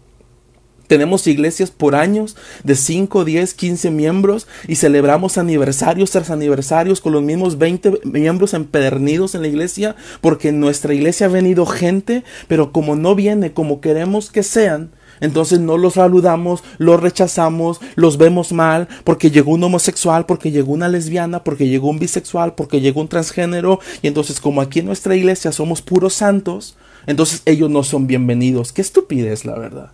Tenemos 0.88 1.26
iglesias 1.28 1.72
por 1.72 1.96
años 1.96 2.36
de 2.64 2.76
5, 2.76 3.26
10, 3.26 3.54
15 3.54 3.92
miembros 3.92 4.48
y 4.68 4.76
celebramos 4.76 5.38
aniversarios 5.38 6.12
tras 6.12 6.30
aniversarios 6.30 7.02
con 7.02 7.14
los 7.14 7.24
mismos 7.24 7.58
20 7.58 8.02
miembros 8.04 8.54
empedernidos 8.54 9.36
en 9.36 9.42
la 9.42 9.48
iglesia 9.48 9.96
porque 10.22 10.50
en 10.50 10.60
nuestra 10.60 10.94
iglesia 10.94 11.28
ha 11.28 11.30
venido 11.30 11.66
gente, 11.66 12.24
pero 12.48 12.72
como 12.72 12.96
no 12.96 13.16
viene 13.16 13.54
como 13.54 13.82
queremos 13.82 14.32
que 14.32 14.44
sean, 14.44 14.92
entonces 15.22 15.60
no 15.60 15.78
los 15.78 15.94
saludamos, 15.94 16.64
los 16.78 17.00
rechazamos, 17.00 17.80
los 17.96 18.18
vemos 18.18 18.52
mal 18.52 18.88
porque 19.04 19.32
llegó 19.32 19.54
un 19.54 19.64
homosexual, 19.64 20.26
porque 20.26 20.52
llegó 20.52 20.74
una 20.74 20.88
lesbiana, 20.88 21.44
porque 21.44 21.68
llegó 21.68 21.90
un 21.90 22.00
bisexual, 22.00 22.56
porque 22.56 22.82
llegó 22.82 23.02
un 23.02 23.08
transgénero 23.08 23.80
y 24.02 24.08
entonces 24.08 24.40
como 24.40 24.62
aquí 24.62 24.80
en 24.80 24.88
nuestra 24.88 25.16
iglesia 25.16 25.52
somos 25.52 25.82
puros 25.82 26.14
santos, 26.14 26.78
entonces 27.08 27.42
ellos 27.46 27.70
no 27.70 27.84
son 27.84 28.08
bienvenidos. 28.08 28.74
Qué 28.74 28.82
estupidez, 28.82 29.46
la 29.46 29.58
verdad. 29.58 29.92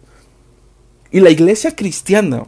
Y 1.12 1.20
la 1.20 1.30
iglesia 1.30 1.76
cristiana 1.76 2.46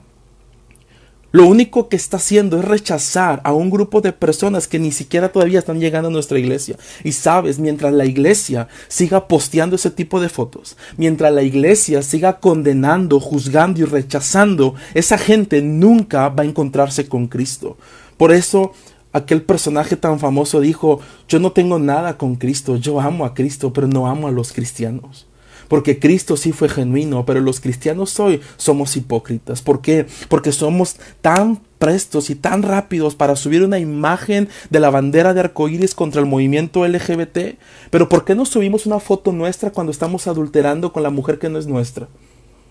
lo 1.33 1.47
único 1.47 1.89
que 1.89 1.95
está 1.95 2.17
haciendo 2.17 2.59
es 2.59 2.65
rechazar 2.65 3.41
a 3.43 3.53
un 3.53 3.71
grupo 3.71 4.01
de 4.01 4.13
personas 4.13 4.67
que 4.67 4.77
ni 4.77 4.91
siquiera 4.91 5.31
todavía 5.31 5.57
están 5.57 5.79
llegando 5.79 6.09
a 6.09 6.11
nuestra 6.11 6.37
iglesia. 6.37 6.77
Y 7.03 7.13
sabes, 7.13 7.57
mientras 7.57 7.91
la 7.91 8.05
iglesia 8.05 8.67
siga 8.87 9.27
posteando 9.27 9.75
ese 9.75 9.89
tipo 9.89 10.21
de 10.21 10.29
fotos, 10.29 10.77
mientras 10.95 11.33
la 11.33 11.41
iglesia 11.41 12.03
siga 12.03 12.39
condenando, 12.39 13.19
juzgando 13.19 13.81
y 13.81 13.85
rechazando, 13.85 14.75
esa 14.93 15.17
gente 15.17 15.63
nunca 15.63 16.29
va 16.29 16.43
a 16.43 16.45
encontrarse 16.45 17.07
con 17.07 17.25
Cristo. 17.25 17.77
Por 18.15 18.31
eso 18.31 18.73
aquel 19.11 19.41
personaje 19.41 19.95
tan 19.95 20.19
famoso 20.19 20.61
dijo, 20.61 20.99
yo 21.27 21.39
no 21.39 21.51
tengo 21.51 21.79
nada 21.79 22.15
con 22.15 22.35
Cristo, 22.35 22.75
yo 22.75 23.01
amo 23.01 23.25
a 23.25 23.33
Cristo, 23.33 23.73
pero 23.73 23.87
no 23.87 24.05
amo 24.05 24.27
a 24.27 24.31
los 24.31 24.53
cristianos. 24.53 25.25
Porque 25.73 25.97
Cristo 25.97 26.37
sí 26.37 26.51
fue 26.51 26.69
genuino, 26.69 27.25
pero 27.25 27.41
los 27.41 27.59
cristianos 27.59 28.19
hoy 28.19 28.41
somos 28.57 28.95
hipócritas. 28.95 29.63
¿Por 29.63 29.81
qué? 29.81 30.05
Porque 30.29 30.51
somos 30.51 30.97
tan 31.21 31.61
prestos 31.79 32.29
y 32.29 32.35
tan 32.35 32.61
rápidos 32.61 33.15
para 33.15 33.35
subir 33.35 33.63
una 33.63 33.79
imagen 33.79 34.49
de 34.69 34.79
la 34.79 34.91
bandera 34.91 35.33
de 35.33 35.39
arcoíris 35.39 35.95
contra 35.95 36.21
el 36.21 36.27
movimiento 36.27 36.87
LGBT. 36.87 37.57
Pero 37.89 38.07
¿por 38.07 38.23
qué 38.23 38.35
no 38.35 38.45
subimos 38.45 38.85
una 38.85 38.99
foto 38.99 39.31
nuestra 39.31 39.71
cuando 39.71 39.91
estamos 39.91 40.27
adulterando 40.27 40.93
con 40.93 41.01
la 41.01 41.09
mujer 41.09 41.39
que 41.39 41.49
no 41.49 41.57
es 41.57 41.65
nuestra? 41.65 42.07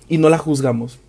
Y 0.08 0.18
no 0.18 0.28
la 0.28 0.38
juzgamos. 0.38 1.00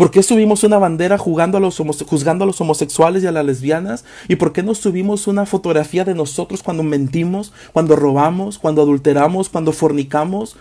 ¿Por 0.00 0.10
qué 0.10 0.22
subimos 0.22 0.64
una 0.64 0.78
bandera 0.78 1.18
jugando 1.18 1.58
a 1.58 1.60
los 1.60 1.76
juzgando 2.06 2.44
a 2.44 2.46
los 2.46 2.58
homosexuales 2.58 3.22
y 3.22 3.26
a 3.26 3.32
las 3.32 3.44
lesbianas? 3.44 4.06
¿Y 4.28 4.36
por 4.36 4.54
qué 4.54 4.62
no 4.62 4.74
subimos 4.74 5.26
una 5.26 5.44
fotografía 5.44 6.06
de 6.06 6.14
nosotros 6.14 6.62
cuando 6.62 6.82
mentimos, 6.82 7.52
cuando 7.74 7.96
robamos, 7.96 8.58
cuando 8.58 8.80
adulteramos, 8.80 9.50
cuando 9.50 9.72
fornicamos? 9.72 10.56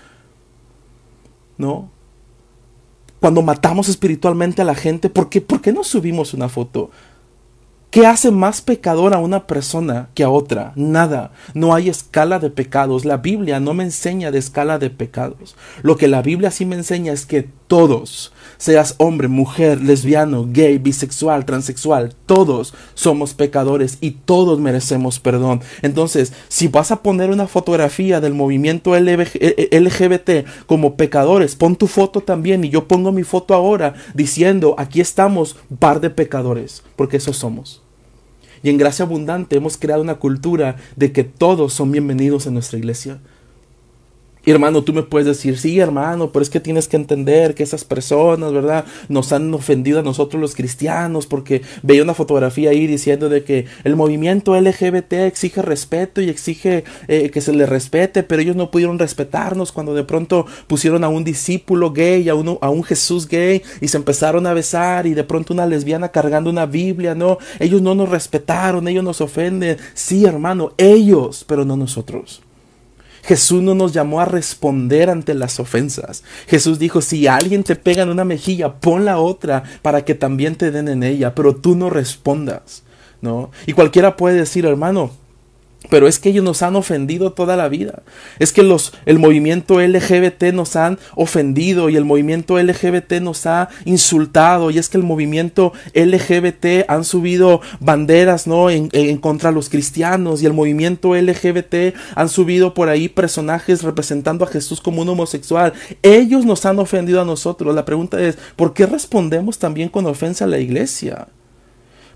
¿No? 1.57 1.89
Cuando 3.21 3.41
matamos 3.41 3.87
espiritualmente 3.87 4.61
a 4.61 4.65
la 4.65 4.75
gente, 4.75 5.09
¿por 5.09 5.29
qué, 5.29 5.39
¿por 5.39 5.61
qué 5.61 5.71
no 5.71 5.85
subimos 5.85 6.33
una 6.33 6.49
foto? 6.49 6.91
¿Qué 7.91 8.05
hace 8.05 8.29
más 8.29 8.61
pecador 8.61 9.15
a 9.15 9.17
una 9.17 9.47
persona 9.47 10.09
que 10.13 10.23
a 10.23 10.29
otra? 10.29 10.73
Nada. 10.75 11.31
No 11.55 11.73
hay 11.73 11.89
escala 11.89 12.37
de 12.37 12.51
pecados. 12.51 13.03
La 13.03 13.17
Biblia 13.17 13.59
no 13.59 13.73
me 13.73 13.83
enseña 13.83 14.29
de 14.29 14.37
escala 14.37 14.77
de 14.77 14.91
pecados. 14.91 15.55
Lo 15.81 15.97
que 15.97 16.07
la 16.07 16.21
Biblia 16.21 16.51
sí 16.51 16.67
me 16.67 16.75
enseña 16.75 17.13
es 17.13 17.25
que 17.25 17.49
todos, 17.69 18.33
seas 18.57 18.95
hombre, 18.97 19.27
mujer, 19.27 19.79
lesbiano, 19.81 20.47
gay, 20.49 20.79
bisexual, 20.79 21.45
transexual, 21.45 22.15
todos 22.25 22.73
somos 22.95 23.35
pecadores 23.35 23.99
y 24.01 24.11
todos 24.11 24.59
merecemos 24.59 25.19
perdón. 25.19 25.61
Entonces, 25.83 26.33
si 26.47 26.67
vas 26.67 26.91
a 26.91 27.03
poner 27.03 27.29
una 27.29 27.47
fotografía 27.47 28.19
del 28.19 28.33
movimiento 28.33 28.97
LGBT 28.97 30.45
como 30.65 30.97
pecadores, 30.97 31.55
pon 31.55 31.75
tu 31.75 31.85
foto 31.85 32.21
también 32.21 32.63
y 32.63 32.69
yo 32.69 32.87
pongo 32.87 33.11
mi 33.11 33.23
foto 33.23 33.53
ahora 33.53 33.93
diciendo, 34.15 34.73
aquí 34.79 34.99
estamos, 34.99 35.55
par 35.77 36.01
de 36.01 36.09
pecadores, 36.09 36.83
porque 36.95 37.17
eso 37.17 37.33
somos. 37.33 37.78
Y 38.63 38.69
en 38.69 38.77
gracia 38.77 39.05
abundante 39.05 39.57
hemos 39.57 39.77
creado 39.77 40.01
una 40.01 40.15
cultura 40.15 40.75
de 40.95 41.11
que 41.11 41.23
todos 41.23 41.73
son 41.73 41.91
bienvenidos 41.91 42.47
en 42.47 42.53
nuestra 42.53 42.77
iglesia 42.77 43.19
hermano, 44.51 44.83
tú 44.83 44.93
me 44.93 45.03
puedes 45.03 45.27
decir, 45.27 45.57
sí, 45.57 45.79
hermano, 45.79 46.31
pero 46.31 46.43
es 46.43 46.49
que 46.49 46.59
tienes 46.59 46.87
que 46.87 46.97
entender 46.97 47.55
que 47.55 47.63
esas 47.63 47.83
personas, 47.83 48.53
¿verdad? 48.53 48.85
Nos 49.07 49.31
han 49.33 49.53
ofendido 49.53 49.99
a 49.99 50.03
nosotros 50.03 50.41
los 50.41 50.55
cristianos 50.55 51.27
porque 51.27 51.61
veía 51.83 52.03
una 52.03 52.13
fotografía 52.13 52.69
ahí 52.71 52.87
diciendo 52.87 53.29
de 53.29 53.43
que 53.43 53.65
el 53.83 53.95
movimiento 53.95 54.59
LGBT 54.59 55.13
exige 55.13 55.61
respeto 55.61 56.21
y 56.21 56.29
exige 56.29 56.83
eh, 57.07 57.29
que 57.29 57.41
se 57.41 57.53
le 57.53 57.65
respete, 57.65 58.23
pero 58.23 58.41
ellos 58.41 58.55
no 58.55 58.71
pudieron 58.71 58.99
respetarnos 58.99 59.71
cuando 59.71 59.93
de 59.93 60.03
pronto 60.03 60.45
pusieron 60.67 61.03
a 61.03 61.09
un 61.09 61.23
discípulo 61.23 61.91
gay, 61.91 62.29
a, 62.29 62.35
uno, 62.35 62.59
a 62.61 62.69
un 62.69 62.83
Jesús 62.83 63.27
gay 63.27 63.61
y 63.81 63.87
se 63.87 63.97
empezaron 63.97 64.47
a 64.47 64.53
besar 64.53 65.07
y 65.07 65.13
de 65.13 65.23
pronto 65.23 65.53
una 65.53 65.65
lesbiana 65.65 66.09
cargando 66.09 66.49
una 66.49 66.65
Biblia, 66.65 67.15
¿no? 67.15 67.37
Ellos 67.59 67.81
no 67.81 67.95
nos 67.95 68.09
respetaron, 68.09 68.87
ellos 68.87 69.03
nos 69.03 69.21
ofenden. 69.21 69.77
Sí, 69.93 70.25
hermano, 70.25 70.73
ellos, 70.77 71.45
pero 71.47 71.65
no 71.65 71.75
nosotros. 71.75 72.41
Jesús 73.29 73.61
no 73.61 73.75
nos 73.75 73.93
llamó 73.93 74.21
a 74.21 74.25
responder 74.25 75.07
ante 75.07 75.35
las 75.35 75.59
ofensas. 75.59 76.23
Jesús 76.47 76.79
dijo, 76.79 76.99
si 76.99 77.27
alguien 77.27 77.63
te 77.63 77.75
pega 77.75 78.01
en 78.01 78.09
una 78.09 78.25
mejilla, 78.25 78.79
pon 78.79 79.05
la 79.05 79.19
otra 79.19 79.61
para 79.83 80.03
que 80.03 80.15
también 80.15 80.55
te 80.55 80.71
den 80.71 80.87
en 80.87 81.03
ella, 81.03 81.35
pero 81.35 81.55
tú 81.55 81.75
no 81.75 81.91
respondas, 81.91 82.81
¿no? 83.21 83.51
Y 83.67 83.73
cualquiera 83.73 84.17
puede 84.17 84.37
decir, 84.37 84.65
hermano, 84.65 85.11
pero 85.87 86.07
es 86.07 86.19
que 86.19 86.29
ellos 86.29 86.43
nos 86.43 86.61
han 86.61 86.75
ofendido 86.75 87.31
toda 87.31 87.55
la 87.55 87.69
vida. 87.69 88.03
Es 88.37 88.51
que 88.51 88.63
los, 88.63 88.93
el 89.05 89.17
movimiento 89.17 89.79
LGBT 89.79 90.51
nos 90.53 90.75
han 90.75 90.99
ofendido 91.15 91.89
y 91.89 91.95
el 91.95 92.03
movimiento 92.03 92.61
LGBT 92.61 93.13
nos 93.21 93.45
ha 93.45 93.69
insultado. 93.85 94.71
Y 94.71 94.77
es 94.77 94.89
que 94.89 94.97
el 94.97 95.03
movimiento 95.03 95.71
LGBT 95.93 96.85
han 96.89 97.05
subido 97.05 97.61
banderas, 97.79 98.45
¿no? 98.45 98.69
En, 98.69 98.89
en 98.91 99.17
contra 99.17 99.51
los 99.51 99.69
cristianos. 99.69 100.43
Y 100.43 100.45
el 100.45 100.53
movimiento 100.53 101.15
LGBT 101.15 101.95
han 102.13 102.27
subido 102.27 102.73
por 102.73 102.89
ahí 102.89 103.07
personajes 103.07 103.81
representando 103.81 104.43
a 104.43 104.49
Jesús 104.49 104.81
como 104.81 105.01
un 105.01 105.09
homosexual. 105.09 105.73
Ellos 106.03 106.45
nos 106.45 106.65
han 106.65 106.79
ofendido 106.79 107.21
a 107.21 107.25
nosotros. 107.25 107.73
La 107.73 107.85
pregunta 107.85 108.21
es, 108.21 108.37
¿por 108.57 108.73
qué 108.73 108.85
respondemos 108.85 109.57
también 109.57 109.87
con 109.87 110.05
ofensa 110.05 110.43
a 110.43 110.47
la 110.47 110.59
iglesia? 110.59 111.27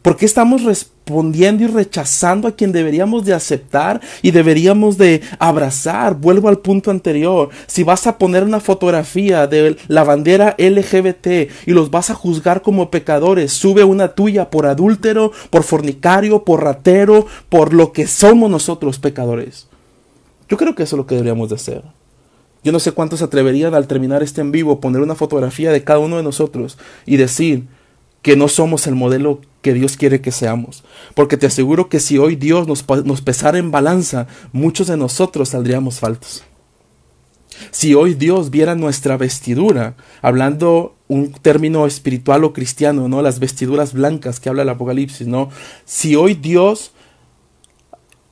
¿Por 0.03 0.17
qué 0.17 0.25
estamos 0.25 0.63
respondiendo 0.63 1.63
y 1.63 1.67
rechazando 1.67 2.49
a 2.49 2.51
quien 2.57 2.73
deberíamos 2.73 3.23
de 3.23 3.33
aceptar 3.33 4.01
y 4.21 4.31
deberíamos 4.31 4.97
de 4.97 5.21
abrazar? 5.39 6.15
Vuelvo 6.15 6.49
al 6.49 6.59
punto 6.59 6.91
anterior. 6.91 7.49
Si 7.67 7.83
vas 7.83 8.05
a 8.05 8.17
poner 8.17 8.43
una 8.43 8.59
fotografía 8.59 9.47
de 9.47 9.77
la 9.87 10.03
bandera 10.03 10.57
LGBT 10.57 11.49
y 11.65 11.71
los 11.71 11.89
vas 11.89 12.09
a 12.09 12.15
juzgar 12.15 12.61
como 12.61 12.91
pecadores, 12.91 13.53
sube 13.53 13.85
una 13.85 14.09
tuya 14.09 14.49
por 14.49 14.65
adúltero, 14.65 15.31
por 15.49 15.63
fornicario, 15.63 16.43
por 16.43 16.65
ratero, 16.65 17.25
por 17.47 17.73
lo 17.73 17.93
que 17.93 18.05
somos 18.05 18.51
nosotros 18.51 18.99
pecadores. 18.99 19.69
Yo 20.49 20.57
creo 20.57 20.75
que 20.75 20.83
eso 20.83 20.97
es 20.97 20.97
lo 20.97 21.07
que 21.07 21.15
deberíamos 21.15 21.47
de 21.47 21.55
hacer. 21.55 21.81
Yo 22.61 22.73
no 22.73 22.79
sé 22.79 22.91
cuántos 22.91 23.21
atreverían 23.21 23.73
al 23.73 23.87
terminar 23.87 24.21
este 24.21 24.41
en 24.41 24.51
vivo 24.51 24.81
poner 24.81 25.01
una 25.01 25.15
fotografía 25.15 25.71
de 25.71 25.85
cada 25.85 25.99
uno 25.99 26.17
de 26.17 26.23
nosotros 26.23 26.77
y 27.05 27.15
decir 27.15 27.67
que 28.21 28.35
no 28.35 28.49
somos 28.49 28.85
el 28.87 28.95
modelo 28.95 29.39
que 29.63 29.73
Dios 29.73 29.97
quiere 29.97 30.21
que 30.21 30.31
seamos. 30.31 30.83
Porque 31.15 31.37
te 31.37 31.47
aseguro 31.47 31.89
que 31.89 31.99
si 31.99 32.19
hoy 32.19 32.35
Dios 32.35 32.67
nos, 32.67 32.83
pesara 33.21 33.57
en 33.57 33.71
balanza, 33.71 34.27
muchos 34.51 34.87
de 34.87 34.97
nosotros 34.97 35.49
saldríamos 35.49 35.99
faltos. 35.99 36.43
Si 37.71 37.95
hoy 37.95 38.13
Dios 38.13 38.51
viera 38.51 38.75
nuestra 38.75 39.17
vestidura, 39.17 39.95
hablando 40.21 40.95
un 41.07 41.31
término 41.31 41.87
espiritual 41.87 42.43
o 42.43 42.53
cristiano, 42.53 43.07
¿no? 43.07 43.21
Las 43.21 43.39
vestiduras 43.39 43.93
blancas 43.93 44.39
que 44.39 44.49
habla 44.49 44.63
el 44.63 44.69
Apocalipsis, 44.69 45.27
¿no? 45.27 45.49
Si 45.85 46.15
hoy 46.15 46.33
Dios 46.33 46.91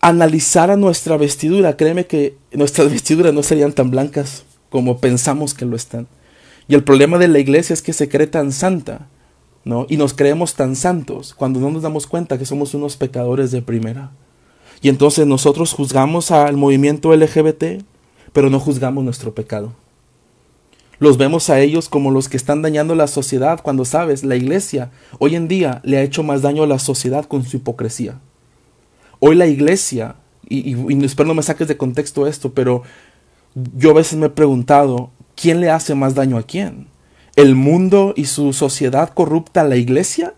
analizara 0.01 0.75
nuestra 0.75 1.17
vestidura, 1.17 1.77
créeme 1.77 2.07
que 2.07 2.35
nuestras 2.51 2.91
vestiduras 2.91 3.33
no 3.33 3.41
serían 3.41 3.73
tan 3.73 3.89
blancas 3.89 4.43
como 4.69 4.99
pensamos 4.99 5.53
que 5.53 5.65
lo 5.65 5.75
están. 5.75 6.07
Y 6.67 6.75
el 6.75 6.83
problema 6.83 7.17
de 7.17 7.27
la 7.27 7.39
iglesia 7.39 7.73
es 7.73 7.81
que 7.81 7.93
se 7.93 8.09
cree 8.09 8.27
tan 8.27 8.51
santa 8.51 9.07
¿no? 9.63 9.85
Y 9.89 9.97
nos 9.97 10.13
creemos 10.13 10.55
tan 10.55 10.75
santos 10.75 11.33
cuando 11.33 11.59
no 11.59 11.69
nos 11.69 11.83
damos 11.83 12.07
cuenta 12.07 12.37
que 12.37 12.45
somos 12.45 12.73
unos 12.73 12.97
pecadores 12.97 13.51
de 13.51 13.61
primera. 13.61 14.11
Y 14.81 14.89
entonces 14.89 15.27
nosotros 15.27 15.73
juzgamos 15.73 16.31
al 16.31 16.57
movimiento 16.57 17.15
LGBT, 17.15 17.83
pero 18.33 18.49
no 18.49 18.59
juzgamos 18.59 19.03
nuestro 19.03 19.33
pecado. 19.33 19.73
Los 20.97 21.17
vemos 21.17 21.49
a 21.49 21.59
ellos 21.59 21.89
como 21.89 22.11
los 22.11 22.29
que 22.29 22.37
están 22.37 22.61
dañando 22.61 22.93
la 22.95 23.07
sociedad 23.07 23.59
cuando 23.61 23.85
sabes, 23.85 24.23
la 24.23 24.35
iglesia 24.35 24.91
hoy 25.17 25.35
en 25.35 25.47
día 25.47 25.81
le 25.83 25.97
ha 25.97 26.03
hecho 26.03 26.21
más 26.21 26.41
daño 26.41 26.63
a 26.63 26.67
la 26.67 26.79
sociedad 26.79 27.25
con 27.25 27.43
su 27.43 27.57
hipocresía. 27.57 28.19
Hoy 29.19 29.35
la 29.35 29.47
iglesia, 29.47 30.15
y, 30.47 30.75
y 30.75 31.05
espero 31.05 31.27
no 31.27 31.33
me 31.33 31.43
saques 31.43 31.67
de 31.67 31.77
contexto 31.77 32.27
esto, 32.27 32.53
pero 32.53 32.83
yo 33.75 33.91
a 33.91 33.95
veces 33.95 34.17
me 34.17 34.27
he 34.27 34.29
preguntado, 34.29 35.09
¿quién 35.35 35.59
le 35.59 35.69
hace 35.69 35.95
más 35.95 36.15
daño 36.15 36.37
a 36.37 36.43
quién? 36.43 36.87
El 37.35 37.55
mundo 37.55 38.13
y 38.15 38.25
su 38.25 38.53
sociedad 38.53 39.13
corrupta 39.13 39.61
a 39.61 39.65
la 39.65 39.77
iglesia 39.77 40.33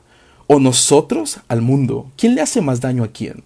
o 0.47 0.59
nosotros 0.59 1.39
al 1.47 1.61
mundo? 1.61 2.11
¿Quién 2.17 2.35
le 2.35 2.41
hace 2.41 2.61
más 2.61 2.81
daño 2.81 3.03
a 3.03 3.07
quién? 3.07 3.43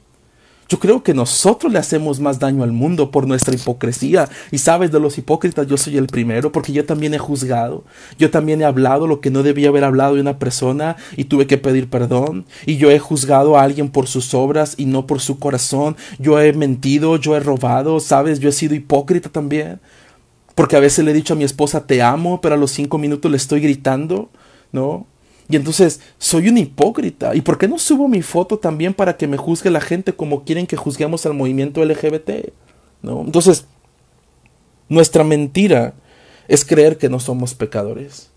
Yo 0.70 0.80
creo 0.80 1.02
que 1.02 1.14
nosotros 1.14 1.72
le 1.72 1.80
hacemos 1.80 2.20
más 2.20 2.40
daño 2.40 2.62
al 2.62 2.74
mundo 2.74 3.10
por 3.10 3.26
nuestra 3.26 3.56
hipocresía. 3.56 4.28
Y 4.52 4.58
sabes, 4.58 4.92
de 4.92 5.00
los 5.00 5.18
hipócritas 5.18 5.66
yo 5.66 5.78
soy 5.78 5.98
el 5.98 6.08
primero 6.08 6.52
porque 6.52 6.74
yo 6.74 6.86
también 6.86 7.14
he 7.14 7.18
juzgado. 7.18 7.86
Yo 8.20 8.32
también 8.32 8.62
he 8.62 8.66
hablado 8.66 9.08
lo 9.08 9.22
que 9.22 9.32
no 9.32 9.44
debía 9.44 9.70
haber 9.70 9.86
hablado 9.86 10.16
de 10.16 10.22
una 10.22 10.40
persona 10.40 10.98
y 11.16 11.26
tuve 11.26 11.48
que 11.48 11.58
pedir 11.58 11.90
perdón. 11.90 12.46
Y 12.66 12.76
yo 12.76 12.92
he 12.92 13.00
juzgado 13.00 13.58
a 13.58 13.64
alguien 13.64 13.90
por 13.90 14.08
sus 14.08 14.34
obras 14.34 14.74
y 14.78 14.86
no 14.86 15.08
por 15.08 15.22
su 15.22 15.40
corazón. 15.40 15.96
Yo 16.20 16.40
he 16.42 16.52
mentido, 16.52 17.16
yo 17.16 17.38
he 17.38 17.40
robado, 17.40 18.02
sabes, 18.02 18.40
yo 18.40 18.50
he 18.50 18.54
sido 18.54 18.76
hipócrita 18.76 19.30
también. 19.30 19.80
Porque 20.58 20.76
a 20.76 20.80
veces 20.80 21.06
le 21.06 21.12
he 21.12 21.14
dicho 21.14 21.36
a 21.36 21.38
mi 21.38 21.44
esposa 21.44 21.86
te 21.86 22.02
amo, 22.02 22.42
pero 22.42 22.56
a 22.56 22.58
los 22.58 22.72
cinco 22.72 22.98
minutos 22.98 23.30
le 23.30 23.38
estoy 23.38 23.60
gritando, 23.60 24.32
¿no? 24.72 25.06
Y 25.48 25.56
entonces 25.56 26.02
soy 26.18 26.50
un 26.50 26.58
hipócrita. 26.58 27.36
¿Y 27.36 27.42
por 27.42 27.60
qué 27.60 27.68
no 27.68 27.78
subo 27.78 28.08
mi 28.08 28.24
foto 28.24 28.58
también 28.58 28.96
para 28.96 29.18
que 29.18 29.28
me 29.28 29.38
juzgue 29.38 29.70
la 29.70 29.82
gente 29.82 30.14
como 30.14 30.46
quieren 30.46 30.66
que 30.66 30.76
juzguemos 30.76 31.28
al 31.28 31.36
movimiento 31.36 31.86
LGBT? 31.86 32.54
¿No? 33.04 33.22
Entonces, 33.22 33.68
nuestra 34.90 35.24
mentira 35.24 35.94
es 36.48 36.66
creer 36.66 36.98
que 36.98 37.08
no 37.08 37.20
somos 37.20 37.54
pecadores. 37.54 38.32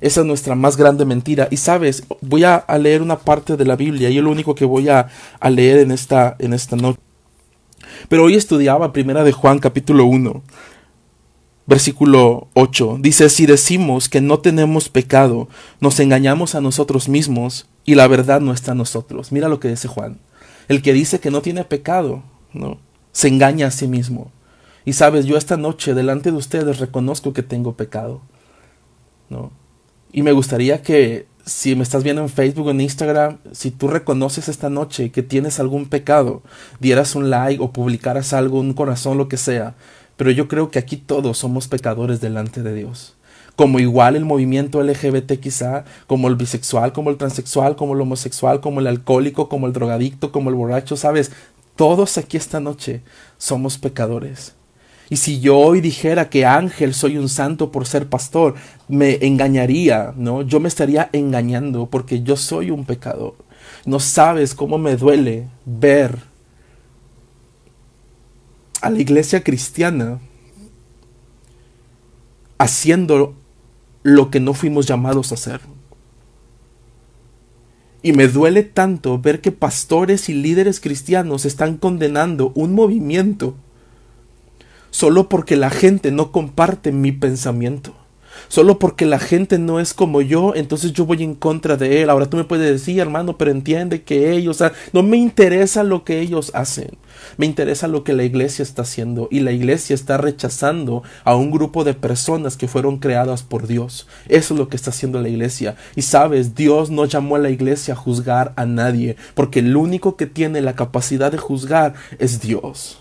Esa 0.00 0.20
es 0.20 0.26
nuestra 0.26 0.54
más 0.54 0.78
grande 0.78 1.04
mentira. 1.04 1.46
Y 1.50 1.58
sabes, 1.58 2.04
voy 2.22 2.44
a, 2.44 2.64
leer 2.80 3.02
una 3.02 3.18
parte 3.18 3.58
de 3.58 3.66
la 3.66 3.76
Biblia 3.76 4.08
y 4.08 4.18
lo 4.18 4.30
único 4.30 4.54
que 4.54 4.64
voy 4.64 4.88
a, 4.88 5.08
a 5.38 5.50
leer 5.50 5.80
en 5.80 5.90
esta, 5.90 6.36
en 6.38 6.54
esta 6.54 6.74
noche. 6.74 7.00
Pero 8.08 8.24
hoy 8.24 8.34
estudiaba 8.34 8.94
Primera 8.94 9.24
de 9.24 9.32
Juan 9.32 9.58
capítulo 9.58 10.06
1 10.06 10.42
Versículo 11.66 12.48
8 12.54 12.98
dice, 13.00 13.28
si 13.28 13.44
decimos 13.44 14.08
que 14.08 14.20
no 14.20 14.38
tenemos 14.38 14.88
pecado, 14.88 15.48
nos 15.80 15.98
engañamos 15.98 16.54
a 16.54 16.60
nosotros 16.60 17.08
mismos 17.08 17.66
y 17.84 17.96
la 17.96 18.06
verdad 18.06 18.40
no 18.40 18.52
está 18.52 18.72
en 18.72 18.78
nosotros. 18.78 19.32
Mira 19.32 19.48
lo 19.48 19.58
que 19.58 19.68
dice 19.68 19.88
Juan. 19.88 20.20
El 20.68 20.82
que 20.82 20.92
dice 20.92 21.18
que 21.18 21.30
no 21.30 21.42
tiene 21.42 21.64
pecado, 21.64 22.22
¿no? 22.52 22.78
Se 23.12 23.28
engaña 23.28 23.68
a 23.68 23.70
sí 23.72 23.88
mismo. 23.88 24.30
Y 24.84 24.92
sabes, 24.92 25.26
yo 25.26 25.36
esta 25.36 25.56
noche 25.56 25.94
delante 25.94 26.30
de 26.30 26.36
ustedes 26.36 26.78
reconozco 26.78 27.32
que 27.32 27.42
tengo 27.42 27.76
pecado, 27.76 28.22
¿no? 29.28 29.50
Y 30.12 30.22
me 30.22 30.32
gustaría 30.32 30.82
que 30.82 31.26
si 31.44 31.76
me 31.76 31.82
estás 31.82 32.02
viendo 32.02 32.22
en 32.22 32.28
Facebook 32.28 32.66
o 32.66 32.70
en 32.70 32.80
Instagram, 32.80 33.38
si 33.52 33.70
tú 33.70 33.88
reconoces 33.88 34.48
esta 34.48 34.68
noche 34.68 35.10
que 35.10 35.22
tienes 35.22 35.60
algún 35.60 35.86
pecado, 35.86 36.42
dieras 36.80 37.14
un 37.14 37.30
like 37.30 37.62
o 37.62 37.72
publicaras 37.72 38.32
algo, 38.32 38.60
un 38.60 38.74
corazón, 38.74 39.16
lo 39.16 39.28
que 39.28 39.36
sea, 39.36 39.74
pero 40.16 40.30
yo 40.30 40.48
creo 40.48 40.70
que 40.70 40.78
aquí 40.78 40.96
todos 40.96 41.38
somos 41.38 41.68
pecadores 41.68 42.20
delante 42.20 42.62
de 42.62 42.74
Dios. 42.74 43.14
Como 43.54 43.78
igual 43.78 44.16
el 44.16 44.24
movimiento 44.24 44.82
LGBT 44.82 45.40
quizá, 45.40 45.84
como 46.06 46.28
el 46.28 46.36
bisexual, 46.36 46.92
como 46.92 47.10
el 47.10 47.16
transexual, 47.16 47.76
como 47.76 47.94
el 47.94 48.00
homosexual, 48.00 48.60
como 48.60 48.80
el 48.80 48.86
alcohólico, 48.86 49.48
como 49.48 49.66
el 49.66 49.72
drogadicto, 49.72 50.30
como 50.30 50.50
el 50.50 50.56
borracho, 50.56 50.96
sabes, 50.96 51.32
todos 51.74 52.18
aquí 52.18 52.36
esta 52.36 52.60
noche 52.60 53.02
somos 53.38 53.78
pecadores. 53.78 54.54
Y 55.08 55.16
si 55.16 55.40
yo 55.40 55.56
hoy 55.58 55.80
dijera 55.80 56.28
que 56.28 56.44
Ángel 56.44 56.92
soy 56.92 57.16
un 57.16 57.28
santo 57.28 57.70
por 57.70 57.86
ser 57.86 58.08
pastor, 58.08 58.54
me 58.88 59.24
engañaría, 59.24 60.12
¿no? 60.16 60.42
Yo 60.42 60.58
me 60.58 60.68
estaría 60.68 61.08
engañando 61.12 61.86
porque 61.86 62.22
yo 62.22 62.36
soy 62.36 62.70
un 62.70 62.84
pecador. 62.84 63.34
No 63.84 64.00
sabes 64.00 64.54
cómo 64.54 64.78
me 64.78 64.96
duele 64.96 65.46
ver 65.64 66.18
a 68.82 68.90
la 68.90 68.98
iglesia 69.00 69.42
cristiana 69.42 70.20
haciendo 72.58 73.34
lo 74.02 74.30
que 74.30 74.40
no 74.40 74.54
fuimos 74.54 74.86
llamados 74.86 75.32
a 75.32 75.34
hacer. 75.34 75.60
Y 78.02 78.12
me 78.12 78.28
duele 78.28 78.62
tanto 78.62 79.18
ver 79.18 79.40
que 79.40 79.50
pastores 79.50 80.28
y 80.28 80.34
líderes 80.34 80.80
cristianos 80.80 81.44
están 81.44 81.76
condenando 81.76 82.52
un 82.54 82.72
movimiento 82.72 83.56
solo 84.90 85.28
porque 85.28 85.56
la 85.56 85.70
gente 85.70 86.12
no 86.12 86.30
comparte 86.30 86.92
mi 86.92 87.12
pensamiento. 87.12 87.94
Solo 88.48 88.78
porque 88.78 89.06
la 89.06 89.18
gente 89.18 89.58
no 89.58 89.80
es 89.80 89.94
como 89.94 90.22
yo, 90.22 90.54
entonces 90.54 90.92
yo 90.92 91.06
voy 91.06 91.22
en 91.22 91.34
contra 91.34 91.76
de 91.76 92.02
él. 92.02 92.10
Ahora 92.10 92.28
tú 92.28 92.36
me 92.36 92.44
puedes 92.44 92.70
decir, 92.70 93.00
hermano, 93.00 93.36
pero 93.36 93.50
entiende 93.50 94.02
que 94.02 94.32
ellos, 94.32 94.62
no 94.92 95.02
me 95.02 95.16
interesa 95.16 95.82
lo 95.82 96.04
que 96.04 96.20
ellos 96.20 96.50
hacen. 96.54 96.96
Me 97.36 97.46
interesa 97.46 97.88
lo 97.88 98.04
que 98.04 98.12
la 98.12 98.24
iglesia 98.24 98.62
está 98.62 98.82
haciendo. 98.82 99.28
Y 99.30 99.40
la 99.40 99.52
iglesia 99.52 99.94
está 99.94 100.16
rechazando 100.16 101.02
a 101.24 101.36
un 101.36 101.50
grupo 101.50 101.84
de 101.84 101.94
personas 101.94 102.56
que 102.56 102.68
fueron 102.68 102.98
creadas 102.98 103.42
por 103.42 103.66
Dios. 103.66 104.06
Eso 104.28 104.54
es 104.54 104.58
lo 104.58 104.68
que 104.68 104.76
está 104.76 104.90
haciendo 104.90 105.20
la 105.20 105.28
iglesia. 105.28 105.76
Y 105.94 106.02
sabes, 106.02 106.54
Dios 106.54 106.90
no 106.90 107.04
llamó 107.04 107.36
a 107.36 107.40
la 107.40 107.50
iglesia 107.50 107.94
a 107.94 107.96
juzgar 107.96 108.52
a 108.56 108.66
nadie, 108.66 109.16
porque 109.34 109.60
el 109.60 109.76
único 109.76 110.16
que 110.16 110.26
tiene 110.26 110.60
la 110.60 110.74
capacidad 110.74 111.32
de 111.32 111.38
juzgar 111.38 111.94
es 112.18 112.40
Dios. 112.40 112.98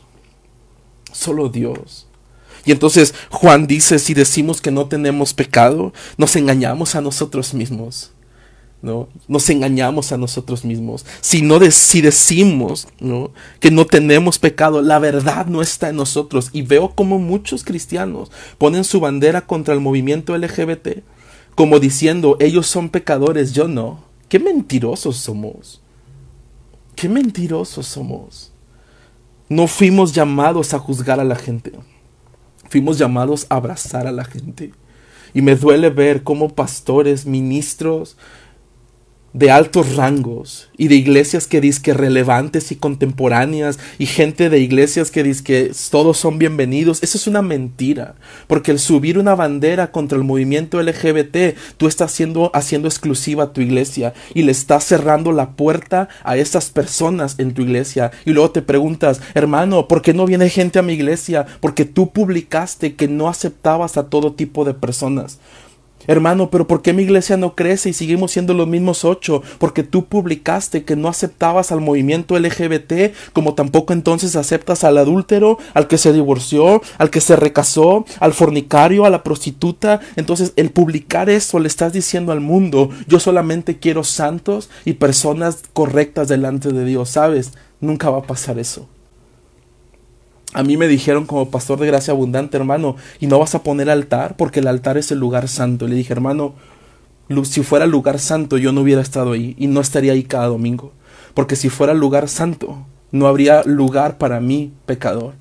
Solo 1.11 1.49
Dios. 1.49 2.07
Y 2.63 2.71
entonces 2.71 3.13
Juan 3.29 3.67
dice, 3.67 3.99
si 3.99 4.13
decimos 4.13 4.61
que 4.61 4.71
no 4.71 4.87
tenemos 4.87 5.33
pecado, 5.33 5.93
nos 6.17 6.35
engañamos 6.35 6.95
a 6.95 7.01
nosotros 7.01 7.53
mismos. 7.53 8.11
¿no? 8.85 9.09
Nos 9.27 9.49
engañamos 9.49 10.11
a 10.11 10.17
nosotros 10.17 10.63
mismos. 10.63 11.05
Si, 11.19 11.41
no 11.41 11.59
si 11.71 12.01
decimos 12.01 12.87
¿no? 12.99 13.31
que 13.59 13.71
no 13.71 13.85
tenemos 13.85 14.37
pecado, 14.37 14.81
la 14.81 14.99
verdad 14.99 15.47
no 15.47 15.61
está 15.61 15.89
en 15.89 15.95
nosotros. 15.95 16.49
Y 16.53 16.61
veo 16.61 16.93
como 16.93 17.19
muchos 17.19 17.63
cristianos 17.63 18.31
ponen 18.57 18.83
su 18.83 18.99
bandera 18.99 19.41
contra 19.41 19.73
el 19.73 19.79
movimiento 19.79 20.37
LGBT, 20.37 20.99
como 21.55 21.79
diciendo, 21.79 22.37
ellos 22.39 22.67
son 22.67 22.89
pecadores, 22.89 23.53
yo 23.53 23.67
no. 23.67 24.03
Qué 24.29 24.39
mentirosos 24.39 25.17
somos. 25.17 25.81
Qué 26.95 27.09
mentirosos 27.09 27.87
somos. 27.87 28.51
No 29.49 29.67
fuimos 29.67 30.13
llamados 30.13 30.73
a 30.73 30.79
juzgar 30.79 31.19
a 31.19 31.23
la 31.23 31.35
gente. 31.35 31.71
Fuimos 32.69 32.97
llamados 32.97 33.45
a 33.49 33.55
abrazar 33.55 34.07
a 34.07 34.11
la 34.11 34.25
gente. 34.25 34.73
Y 35.33 35.41
me 35.41 35.55
duele 35.55 35.89
ver 35.89 36.23
cómo 36.23 36.49
pastores, 36.49 37.25
ministros, 37.25 38.17
de 39.35 39.51
altos 39.51 39.97
rangos 39.97 40.69
y 40.77 40.87
de 40.87 40.95
iglesias 40.95 41.45
que 41.45 41.59
que 41.83 41.93
relevantes 41.93 42.71
y 42.71 42.77
contemporáneas 42.77 43.79
y 43.97 44.05
gente 44.05 44.49
de 44.49 44.59
iglesias 44.59 45.11
que 45.11 45.25
que 45.43 45.73
todos 45.91 46.17
son 46.17 46.39
bienvenidos. 46.39 47.03
Eso 47.03 47.17
es 47.17 47.27
una 47.27 47.41
mentira, 47.41 48.15
porque 48.47 48.71
el 48.71 48.79
subir 48.79 49.17
una 49.17 49.35
bandera 49.35 49.91
contra 49.91 50.17
el 50.17 50.23
movimiento 50.23 50.81
LGBT, 50.81 51.57
tú 51.75 51.87
estás 51.87 52.13
haciendo, 52.13 52.49
haciendo 52.53 52.87
exclusiva 52.87 53.51
tu 53.51 53.59
iglesia 53.59 54.13
y 54.33 54.43
le 54.43 54.53
estás 54.53 54.85
cerrando 54.85 55.33
la 55.33 55.51
puerta 55.51 56.07
a 56.23 56.37
esas 56.37 56.69
personas 56.69 57.35
en 57.37 57.53
tu 57.53 57.63
iglesia. 57.63 58.11
Y 58.23 58.31
luego 58.31 58.51
te 58.51 58.61
preguntas, 58.61 59.19
hermano, 59.33 59.89
¿por 59.89 60.01
qué 60.01 60.13
no 60.13 60.25
viene 60.25 60.49
gente 60.49 60.79
a 60.79 60.83
mi 60.83 60.93
iglesia? 60.93 61.45
Porque 61.59 61.83
tú 61.83 62.11
publicaste 62.13 62.95
que 62.95 63.09
no 63.09 63.27
aceptabas 63.27 63.97
a 63.97 64.07
todo 64.07 64.31
tipo 64.31 64.63
de 64.63 64.75
personas. 64.75 65.39
Hermano, 66.07 66.49
pero 66.49 66.67
¿por 66.67 66.81
qué 66.81 66.93
mi 66.93 67.03
iglesia 67.03 67.37
no 67.37 67.55
crece 67.55 67.89
y 67.89 67.93
seguimos 67.93 68.31
siendo 68.31 68.53
los 68.53 68.67
mismos 68.67 69.05
ocho? 69.05 69.41
Porque 69.57 69.83
tú 69.83 70.05
publicaste 70.05 70.83
que 70.83 70.95
no 70.95 71.07
aceptabas 71.07 71.71
al 71.71 71.81
movimiento 71.81 72.37
LGBT, 72.37 73.13
como 73.33 73.53
tampoco 73.53 73.93
entonces 73.93 74.35
aceptas 74.35 74.83
al 74.83 74.97
adúltero, 74.97 75.57
al 75.73 75.87
que 75.87 75.97
se 75.97 76.13
divorció, 76.13 76.81
al 76.97 77.09
que 77.09 77.21
se 77.21 77.35
recasó, 77.35 78.05
al 78.19 78.33
fornicario, 78.33 79.05
a 79.05 79.09
la 79.09 79.23
prostituta. 79.23 79.99
Entonces, 80.15 80.53
el 80.55 80.71
publicar 80.71 81.29
eso 81.29 81.59
le 81.59 81.67
estás 81.67 81.93
diciendo 81.93 82.31
al 82.31 82.41
mundo, 82.41 82.89
yo 83.07 83.19
solamente 83.19 83.77
quiero 83.77 84.03
santos 84.03 84.69
y 84.85 84.93
personas 84.93 85.63
correctas 85.73 86.27
delante 86.27 86.71
de 86.71 86.85
Dios, 86.85 87.09
¿sabes? 87.09 87.51
Nunca 87.81 88.09
va 88.09 88.19
a 88.19 88.23
pasar 88.23 88.59
eso. 88.59 88.87
A 90.55 90.63
mí 90.63 90.77
me 90.77 90.87
dijeron 90.87 91.25
como 91.25 91.49
pastor 91.49 91.79
de 91.79 91.87
gracia 91.87 92.13
abundante, 92.13 92.55
hermano, 92.55 92.95
y 93.19 93.27
no 93.27 93.39
vas 93.39 93.55
a 93.55 93.61
poner 93.61 93.89
altar 93.89 94.37
porque 94.37 94.61
el 94.61 94.67
altar 94.67 94.97
es 94.97 95.11
el 95.11 95.19
lugar 95.19 95.49
santo. 95.49 95.85
Le 95.85 95.95
dije, 95.95 96.13
hermano, 96.13 96.55
si 97.43 97.61
fuera 97.61 97.85
lugar 97.85 98.19
santo 98.19 98.57
yo 98.57 98.71
no 98.71 98.81
hubiera 98.81 99.01
estado 99.01 99.33
ahí 99.33 99.55
y 99.59 99.67
no 99.67 99.81
estaría 99.81 100.13
ahí 100.13 100.23
cada 100.23 100.47
domingo. 100.47 100.93
Porque 101.33 101.57
si 101.57 101.67
fuera 101.67 101.93
lugar 101.93 102.29
santo, 102.29 102.77
no 103.11 103.27
habría 103.27 103.63
lugar 103.63 104.17
para 104.17 104.39
mí, 104.39 104.71
pecador 104.85 105.33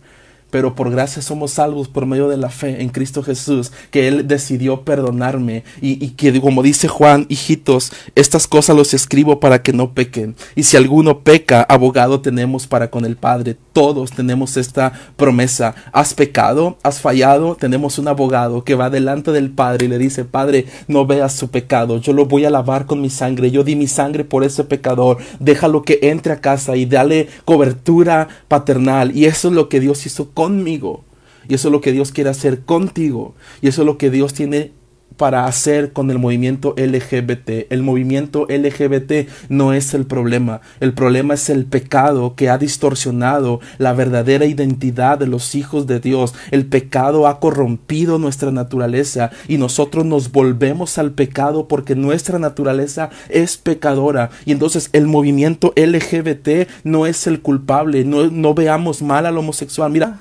pero 0.55 0.77
por 0.77 0.89
gracia 0.89 1.21
somos 1.21 1.51
salvos 1.51 1.89
por 1.89 2.07
medio 2.07 2.29
de 2.29 2.37
la 2.37 2.49
fe 2.49 2.81
en 2.81 2.89
Cristo 2.89 3.25
Jesús, 3.25 3.73
que 3.91 4.07
Él 4.07 4.29
decidió 4.29 4.83
perdonarme 4.83 5.65
y, 5.81 6.11
que 6.11 6.41
como 6.41 6.63
dice 6.63 6.87
Juan, 6.87 7.27
hijitos, 7.29 7.91
estas 8.15 8.47
cosas 8.47 8.77
los 8.77 8.95
escribo 8.95 9.41
para 9.41 9.65
que 9.65 9.73
no 9.73 9.95
pequen. 9.95 10.37
Y 10.55 10.63
si 10.63 10.77
alguno 10.77 11.23
peca, 11.23 11.63
abogado 11.63 12.21
tenemos 12.21 12.69
para 12.69 12.89
con 12.89 13.05
el 13.05 13.17
Padre. 13.17 13.57
Todos 13.75 14.13
tenemos 14.13 14.57
esta 14.57 14.95
promesa. 15.17 15.75
Has 15.93 16.15
pecado, 16.15 16.79
has 16.83 17.01
fallado, 17.03 17.57
tenemos 17.57 17.99
un 17.99 18.09
abogado 18.09 18.65
que 18.65 18.75
va 18.75 18.89
delante 18.89 19.31
del 19.33 19.51
Padre 19.51 19.85
y 19.85 19.89
le 19.89 19.99
dice, 19.99 20.25
Padre, 20.25 20.65
no 20.89 21.05
veas 21.05 21.35
su 21.35 21.49
pecado, 21.49 21.99
yo 21.99 22.15
lo 22.15 22.25
voy 22.25 22.47
a 22.47 22.51
lavar 22.51 22.87
con 22.87 23.03
mi 23.03 23.11
sangre, 23.11 23.51
yo 23.51 23.65
di 23.65 23.77
mi 23.77 23.87
sangre 23.87 24.25
por 24.25 24.45
ese 24.45 24.65
pecador, 24.65 25.19
déjalo 25.41 25.83
que 25.83 25.99
entre 26.01 26.33
a 26.33 26.41
casa 26.41 26.77
y 26.77 26.87
dale 26.87 27.29
cobertura 27.45 28.29
paternal. 28.49 29.15
Y 29.15 29.27
eso 29.27 29.49
es 29.49 29.55
lo 29.55 29.69
que 29.69 29.81
Dios 29.81 30.07
hizo 30.07 30.31
con 30.31 30.55
conmigo. 30.55 31.05
Y 31.49 31.55
eso 31.55 31.69
es 31.69 31.73
lo 31.73 31.81
que 31.81 31.93
Dios 31.93 32.13
quiere 32.13 32.31
hacer 32.31 32.61
contigo. 32.61 33.35
Y 33.61 33.69
eso 33.69 33.83
es 33.83 33.87
lo 33.87 33.99
que 33.99 34.11
Dios 34.11 34.33
tiene 34.33 34.73
para 35.17 35.47
hacer 35.47 35.93
con 35.93 36.11
el 36.11 36.19
movimiento 36.19 36.75
LGBT. 36.77 37.71
El 37.71 37.83
movimiento 37.83 38.47
LGBT 38.49 39.29
no 39.49 39.73
es 39.73 39.95
el 39.95 40.07
problema. 40.07 40.61
El 40.81 40.93
problema 40.93 41.35
es 41.35 41.51
el 41.51 41.67
pecado 41.67 42.35
que 42.35 42.51
ha 42.51 42.59
distorsionado 42.59 43.61
la 43.79 43.93
verdadera 43.93 44.47
identidad 44.47 45.19
de 45.19 45.27
los 45.27 45.55
hijos 45.55 45.87
de 45.87 46.01
Dios. 46.01 46.35
El 46.51 46.67
pecado 46.67 47.27
ha 47.27 47.41
corrompido 47.41 48.19
nuestra 48.19 48.51
naturaleza 48.51 49.31
y 49.49 49.59
nosotros 49.59 50.05
nos 50.05 50.33
volvemos 50.33 50.99
al 50.99 51.13
pecado 51.13 51.69
porque 51.69 51.95
nuestra 51.95 52.39
naturaleza 52.39 53.11
es 53.29 53.57
pecadora. 53.57 54.31
Y 54.45 54.53
entonces 54.53 54.91
el 54.93 55.07
movimiento 55.07 55.73
LGBT 55.77 56.69
no 56.85 57.07
es 57.07 57.27
el 57.27 57.41
culpable. 57.41 58.05
No, 58.05 58.31
no 58.31 58.55
veamos 58.55 59.03
mal 59.03 59.27
al 59.27 59.39
homosexual. 59.39 59.91
Mira 59.91 60.19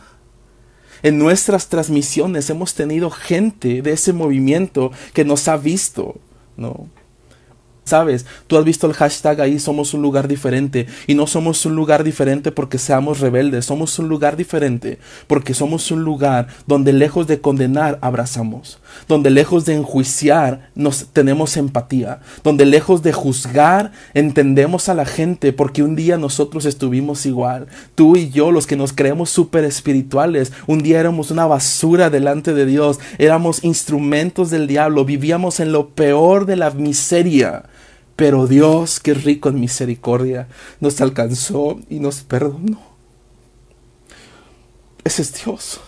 en 1.04 1.20
nuestras 1.20 1.68
transmisiones 1.68 2.50
hemos 2.50 2.74
tenido 2.74 3.12
gente 3.12 3.82
de 3.82 3.92
ese 3.92 4.14
movimiento 4.14 4.92
que 5.14 5.26
nos 5.26 5.48
ha 5.48 5.58
visto, 5.58 6.16
¿no? 6.58 6.88
Sabes, 7.86 8.26
tú 8.48 8.58
has 8.58 8.64
visto 8.64 8.88
el 8.88 8.94
hashtag 8.94 9.42
ahí, 9.42 9.60
somos 9.60 9.94
un 9.94 10.02
lugar 10.02 10.30
diferente. 10.30 10.88
Y 11.06 11.16
no 11.16 11.28
somos 11.28 11.66
un 11.66 11.76
lugar 11.76 12.04
diferente 12.04 12.52
porque 12.52 12.78
seamos 12.78 13.20
rebeldes, 13.20 13.66
somos 13.66 14.00
un 14.00 14.08
lugar 14.08 14.38
diferente 14.38 15.00
porque 15.28 15.54
somos 15.54 15.92
un 15.92 16.04
lugar 16.04 16.48
donde 16.66 16.94
lejos 16.94 17.28
de 17.28 17.42
condenar, 17.42 18.00
abrazamos. 18.02 18.80
Donde 19.08 19.30
lejos 19.30 19.66
de 19.66 19.76
enjuiciar, 19.76 20.70
nos 20.76 21.08
tenemos 21.14 21.58
empatía. 21.58 22.22
Donde 22.44 22.66
lejos 22.66 23.04
de 23.04 23.14
juzgar, 23.14 23.92
entendemos 24.14 24.90
a 24.90 24.94
la 24.94 25.06
gente 25.06 25.54
porque 25.54 25.84
un 25.84 25.96
día 25.96 26.18
nosotros 26.18 26.66
estuvimos 26.66 27.26
igual. 27.26 27.68
Tú 27.96 28.16
y 28.16 28.30
yo, 28.30 28.52
los 28.52 28.68
que 28.68 28.76
nos 28.76 28.94
creemos 28.94 29.30
súper 29.30 29.64
espirituales, 29.64 30.52
un 30.68 30.84
día 30.84 31.00
éramos 31.00 31.32
una 31.32 31.46
basura 31.46 32.10
delante 32.10 32.54
de 32.54 32.66
Dios, 32.66 33.00
éramos 33.18 33.64
instrumentos 33.64 34.50
del 34.50 34.68
diablo, 34.68 35.06
vivíamos 35.06 35.60
en 35.60 35.72
lo 35.72 35.90
peor 35.90 36.46
de 36.46 36.56
la 36.56 36.72
miseria. 36.72 37.64
Pero 38.16 38.48
Dios, 38.48 39.00
que 39.00 39.14
rico 39.14 39.50
en 39.50 39.60
misericordia, 39.60 40.48
nos 40.80 41.02
alcanzó 41.02 41.80
y 41.90 42.00
nos 42.00 42.22
perdonó. 42.22 42.80
Ese 45.04 45.24
es 45.24 45.34
Dios. 45.44 45.82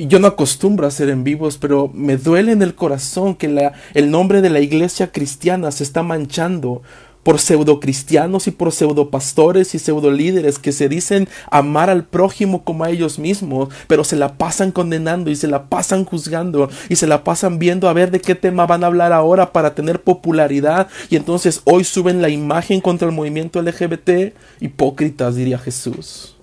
Y 0.00 0.06
yo 0.06 0.18
no 0.18 0.28
acostumbro 0.28 0.86
a 0.86 0.88
hacer 0.88 1.10
en 1.10 1.24
vivos, 1.24 1.58
pero 1.58 1.90
me 1.92 2.16
duele 2.16 2.52
en 2.52 2.62
el 2.62 2.74
corazón 2.74 3.34
que 3.34 3.70
el 3.92 4.10
nombre 4.10 4.40
de 4.40 4.48
la 4.48 4.60
iglesia 4.60 5.12
cristiana 5.12 5.70
se 5.72 5.84
está 5.84 6.02
manchando 6.02 6.80
por 7.22 7.38
pseudocristianos 7.38 8.46
y 8.46 8.50
por 8.50 8.72
pseudopastores 8.72 9.74
y 9.74 9.78
pseudolíderes 9.78 10.58
que 10.58 10.72
se 10.72 10.88
dicen 10.88 11.28
amar 11.50 11.90
al 11.90 12.06
prójimo 12.06 12.64
como 12.64 12.84
a 12.84 12.88
ellos 12.88 13.18
mismos, 13.18 13.68
pero 13.88 14.02
se 14.02 14.16
la 14.16 14.38
pasan 14.38 14.72
condenando 14.72 15.30
y 15.30 15.36
se 15.36 15.48
la 15.48 15.68
pasan 15.68 16.06
juzgando 16.06 16.70
y 16.88 16.96
se 16.96 17.06
la 17.06 17.22
pasan 17.22 17.58
viendo 17.58 17.86
a 17.86 17.92
ver 17.92 18.10
de 18.10 18.22
qué 18.22 18.34
tema 18.34 18.64
van 18.64 18.84
a 18.84 18.86
hablar 18.86 19.12
ahora 19.12 19.52
para 19.52 19.74
tener 19.74 20.00
popularidad 20.00 20.88
y 21.10 21.16
entonces 21.16 21.60
hoy 21.64 21.84
suben 21.84 22.22
la 22.22 22.30
imagen 22.30 22.80
contra 22.80 23.06
el 23.06 23.14
movimiento 23.14 23.60
LGBT, 23.60 24.32
hipócritas 24.60 25.36
diría 25.36 25.58
Jesús. 25.58 26.36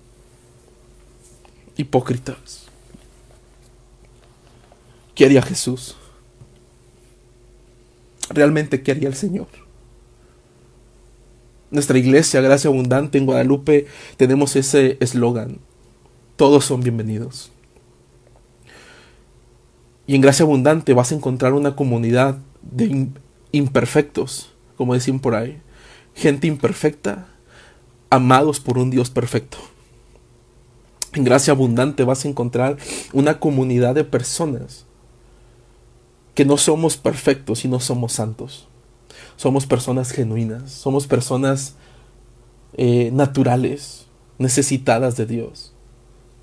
Hipócritas. 1.75 2.66
¿Qué 5.17 5.25
haría 5.25 5.41
Jesús? 5.41 5.95
Realmente 8.29 8.83
qué 8.83 8.91
haría 8.91 9.07
el 9.07 9.15
Señor? 9.15 9.47
Nuestra 11.71 11.97
iglesia, 11.97 12.39
Gracia 12.39 12.69
Abundante 12.69 13.17
en 13.17 13.25
Guadalupe, 13.25 13.87
tenemos 14.17 14.55
ese 14.55 14.95
eslogan. 14.99 15.57
Todos 16.35 16.65
son 16.65 16.81
bienvenidos. 16.81 17.51
Y 20.05 20.13
en 20.13 20.21
Gracia 20.21 20.43
Abundante 20.43 20.93
vas 20.93 21.11
a 21.11 21.15
encontrar 21.15 21.53
una 21.53 21.75
comunidad 21.75 22.37
de 22.61 23.07
imperfectos, 23.51 24.53
como 24.75 24.93
decían 24.93 25.19
por 25.19 25.33
ahí. 25.33 25.59
Gente 26.13 26.45
imperfecta, 26.45 27.27
amados 28.11 28.59
por 28.59 28.77
un 28.77 28.91
Dios 28.91 29.09
perfecto. 29.09 29.57
En 31.13 31.23
Gracia 31.23 31.53
Abundante 31.53 32.03
vas 32.03 32.23
a 32.23 32.27
encontrar 32.27 32.77
una 33.13 33.39
comunidad 33.39 33.95
de 33.95 34.03
personas 34.03 34.86
que 36.37 36.45
no 36.45 36.57
somos 36.57 36.97
perfectos 36.97 37.65
y 37.65 37.67
no 37.67 37.79
somos 37.79 38.13
santos. 38.13 38.67
Somos 39.37 39.65
personas 39.65 40.11
genuinas, 40.11 40.71
somos 40.71 41.07
personas 41.07 41.73
eh, 42.73 43.09
naturales, 43.11 44.05
necesitadas 44.37 45.17
de 45.17 45.25
Dios. 45.25 45.73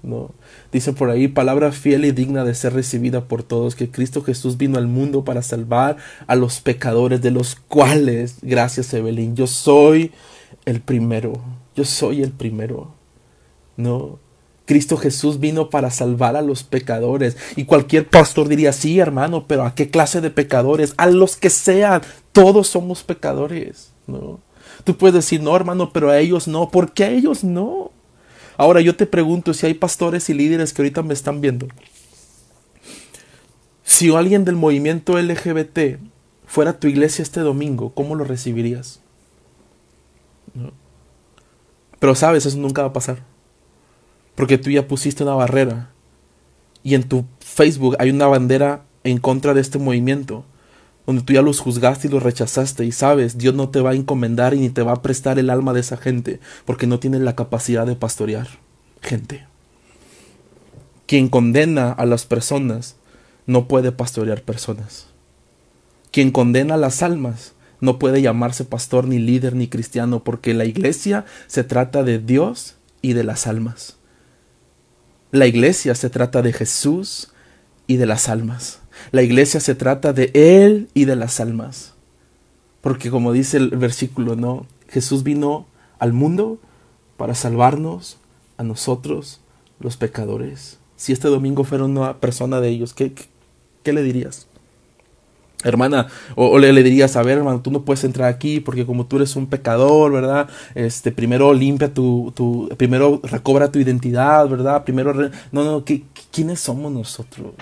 ¿no? 0.02 0.32
Dice 0.72 0.94
por 0.94 1.10
ahí, 1.10 1.28
palabra 1.28 1.70
fiel 1.70 2.06
y 2.06 2.10
digna 2.10 2.42
de 2.42 2.56
ser 2.56 2.72
recibida 2.72 3.28
por 3.28 3.44
todos, 3.44 3.76
que 3.76 3.88
Cristo 3.88 4.20
Jesús 4.20 4.56
vino 4.56 4.78
al 4.78 4.88
mundo 4.88 5.22
para 5.22 5.42
salvar 5.42 5.96
a 6.26 6.34
los 6.34 6.60
pecadores, 6.60 7.22
de 7.22 7.30
los 7.30 7.54
cuales, 7.54 8.38
gracias 8.42 8.92
Evelyn, 8.94 9.36
yo 9.36 9.46
soy 9.46 10.10
el 10.64 10.80
primero, 10.80 11.34
yo 11.76 11.84
soy 11.84 12.24
el 12.24 12.32
primero, 12.32 12.96
¿no? 13.76 14.18
Cristo 14.66 14.96
Jesús 14.96 15.40
vino 15.40 15.68
para 15.70 15.90
salvar 15.90 16.36
a 16.36 16.42
los 16.42 16.62
pecadores. 16.62 17.36
Y 17.56 17.64
cualquier 17.64 18.08
pastor 18.08 18.48
diría, 18.48 18.72
sí, 18.72 18.98
hermano, 18.98 19.46
pero 19.46 19.64
¿a 19.64 19.74
qué 19.74 19.90
clase 19.90 20.20
de 20.20 20.30
pecadores? 20.30 20.94
A 20.96 21.06
los 21.06 21.36
que 21.36 21.50
sean, 21.50 22.02
todos 22.32 22.68
somos 22.68 23.02
pecadores, 23.02 23.92
¿no? 24.06 24.40
Tú 24.84 24.96
puedes 24.96 25.14
decir, 25.14 25.42
no, 25.42 25.54
hermano, 25.54 25.92
pero 25.92 26.10
a 26.10 26.18
ellos 26.18 26.48
no. 26.48 26.70
¿Por 26.70 26.92
qué 26.92 27.04
a 27.04 27.10
ellos 27.10 27.44
no? 27.44 27.90
Ahora 28.56 28.80
yo 28.80 28.96
te 28.96 29.06
pregunto 29.06 29.52
si 29.54 29.66
hay 29.66 29.74
pastores 29.74 30.28
y 30.30 30.34
líderes 30.34 30.72
que 30.72 30.82
ahorita 30.82 31.02
me 31.02 31.14
están 31.14 31.40
viendo. 31.40 31.68
Si 33.82 34.14
alguien 34.14 34.44
del 34.44 34.56
movimiento 34.56 35.20
LGBT 35.20 35.98
fuera 36.46 36.72
a 36.72 36.78
tu 36.78 36.86
iglesia 36.86 37.22
este 37.22 37.40
domingo, 37.40 37.92
¿cómo 37.94 38.14
lo 38.14 38.24
recibirías? 38.24 39.00
Pero 41.98 42.14
sabes, 42.14 42.46
eso 42.46 42.58
nunca 42.58 42.82
va 42.82 42.88
a 42.88 42.92
pasar. 42.92 43.33
Porque 44.34 44.58
tú 44.58 44.70
ya 44.70 44.88
pusiste 44.88 45.22
una 45.22 45.34
barrera. 45.34 45.90
Y 46.82 46.94
en 46.94 47.04
tu 47.04 47.24
Facebook 47.40 47.96
hay 47.98 48.10
una 48.10 48.26
bandera 48.26 48.84
en 49.04 49.18
contra 49.18 49.54
de 49.54 49.60
este 49.60 49.78
movimiento 49.78 50.44
donde 51.06 51.22
tú 51.22 51.32
ya 51.32 51.42
los 51.42 51.60
juzgaste 51.60 52.08
y 52.08 52.10
los 52.10 52.22
rechazaste 52.22 52.84
y 52.84 52.92
sabes, 52.92 53.36
Dios 53.36 53.54
no 53.54 53.68
te 53.68 53.80
va 53.80 53.90
a 53.90 53.94
encomendar 53.94 54.54
y 54.54 54.60
ni 54.60 54.70
te 54.70 54.82
va 54.82 54.92
a 54.92 55.02
prestar 55.02 55.38
el 55.38 55.50
alma 55.50 55.72
de 55.72 55.80
esa 55.80 55.96
gente, 55.96 56.40
porque 56.64 56.86
no 56.86 56.98
tienen 56.98 57.24
la 57.24 57.36
capacidad 57.36 57.86
de 57.86 57.96
pastorear 57.96 58.48
gente. 59.02 59.46
Quien 61.06 61.28
condena 61.28 61.92
a 61.92 62.06
las 62.06 62.24
personas 62.24 62.96
no 63.46 63.68
puede 63.68 63.92
pastorear 63.92 64.42
personas. 64.42 65.08
Quien 66.10 66.30
condena 66.30 66.74
a 66.74 66.78
las 66.78 67.02
almas 67.02 67.52
no 67.80 67.98
puede 67.98 68.22
llamarse 68.22 68.64
pastor 68.64 69.06
ni 69.06 69.18
líder 69.18 69.54
ni 69.54 69.68
cristiano, 69.68 70.24
porque 70.24 70.54
la 70.54 70.64
iglesia 70.64 71.26
se 71.48 71.64
trata 71.64 72.02
de 72.02 72.18
Dios 72.18 72.76
y 73.02 73.12
de 73.12 73.24
las 73.24 73.46
almas. 73.46 73.98
La 75.34 75.48
iglesia 75.48 75.96
se 75.96 76.10
trata 76.10 76.42
de 76.42 76.52
Jesús 76.52 77.32
y 77.88 77.96
de 77.96 78.06
las 78.06 78.28
almas. 78.28 78.78
La 79.10 79.22
iglesia 79.22 79.58
se 79.58 79.74
trata 79.74 80.12
de 80.12 80.30
Él 80.32 80.88
y 80.94 81.06
de 81.06 81.16
las 81.16 81.40
almas. 81.40 81.94
Porque 82.80 83.10
como 83.10 83.32
dice 83.32 83.56
el 83.56 83.70
versículo, 83.70 84.36
¿no? 84.36 84.64
Jesús 84.88 85.24
vino 85.24 85.66
al 85.98 86.12
mundo 86.12 86.60
para 87.16 87.34
salvarnos 87.34 88.18
a 88.58 88.62
nosotros, 88.62 89.40
los 89.80 89.96
pecadores. 89.96 90.78
Si 90.94 91.12
este 91.12 91.26
domingo 91.26 91.64
fuera 91.64 91.82
una 91.82 92.20
persona 92.20 92.60
de 92.60 92.68
ellos, 92.68 92.94
¿qué, 92.94 93.12
qué, 93.82 93.92
le 93.92 94.04
dirías? 94.04 94.46
Hermana, 95.64 96.08
o, 96.36 96.58
le, 96.58 96.82
dirías, 96.82 97.16
a 97.16 97.22
ver, 97.22 97.38
hermano, 97.38 97.60
tú 97.60 97.70
no 97.70 97.84
puedes 97.84 98.04
entrar 98.04 98.28
aquí 98.28 98.60
porque 98.60 98.86
como 98.86 99.06
tú 99.06 99.16
eres 99.16 99.34
un 99.34 99.46
pecador, 99.46 100.12
¿verdad? 100.12 100.48
Este, 100.74 101.10
primero 101.10 101.52
limpia 101.52 101.92
tu, 101.92 102.32
tu 102.36 102.68
primero 102.76 103.20
recobra 103.24 103.72
tu 103.72 103.78
identidad, 103.78 104.48
¿verdad? 104.48 104.84
Primero, 104.84 105.14
no, 105.52 105.64
no, 105.64 105.84
¿qué, 105.84 106.02
¿quiénes 106.30 106.60
somos 106.60 106.92
nosotros? 106.92 107.54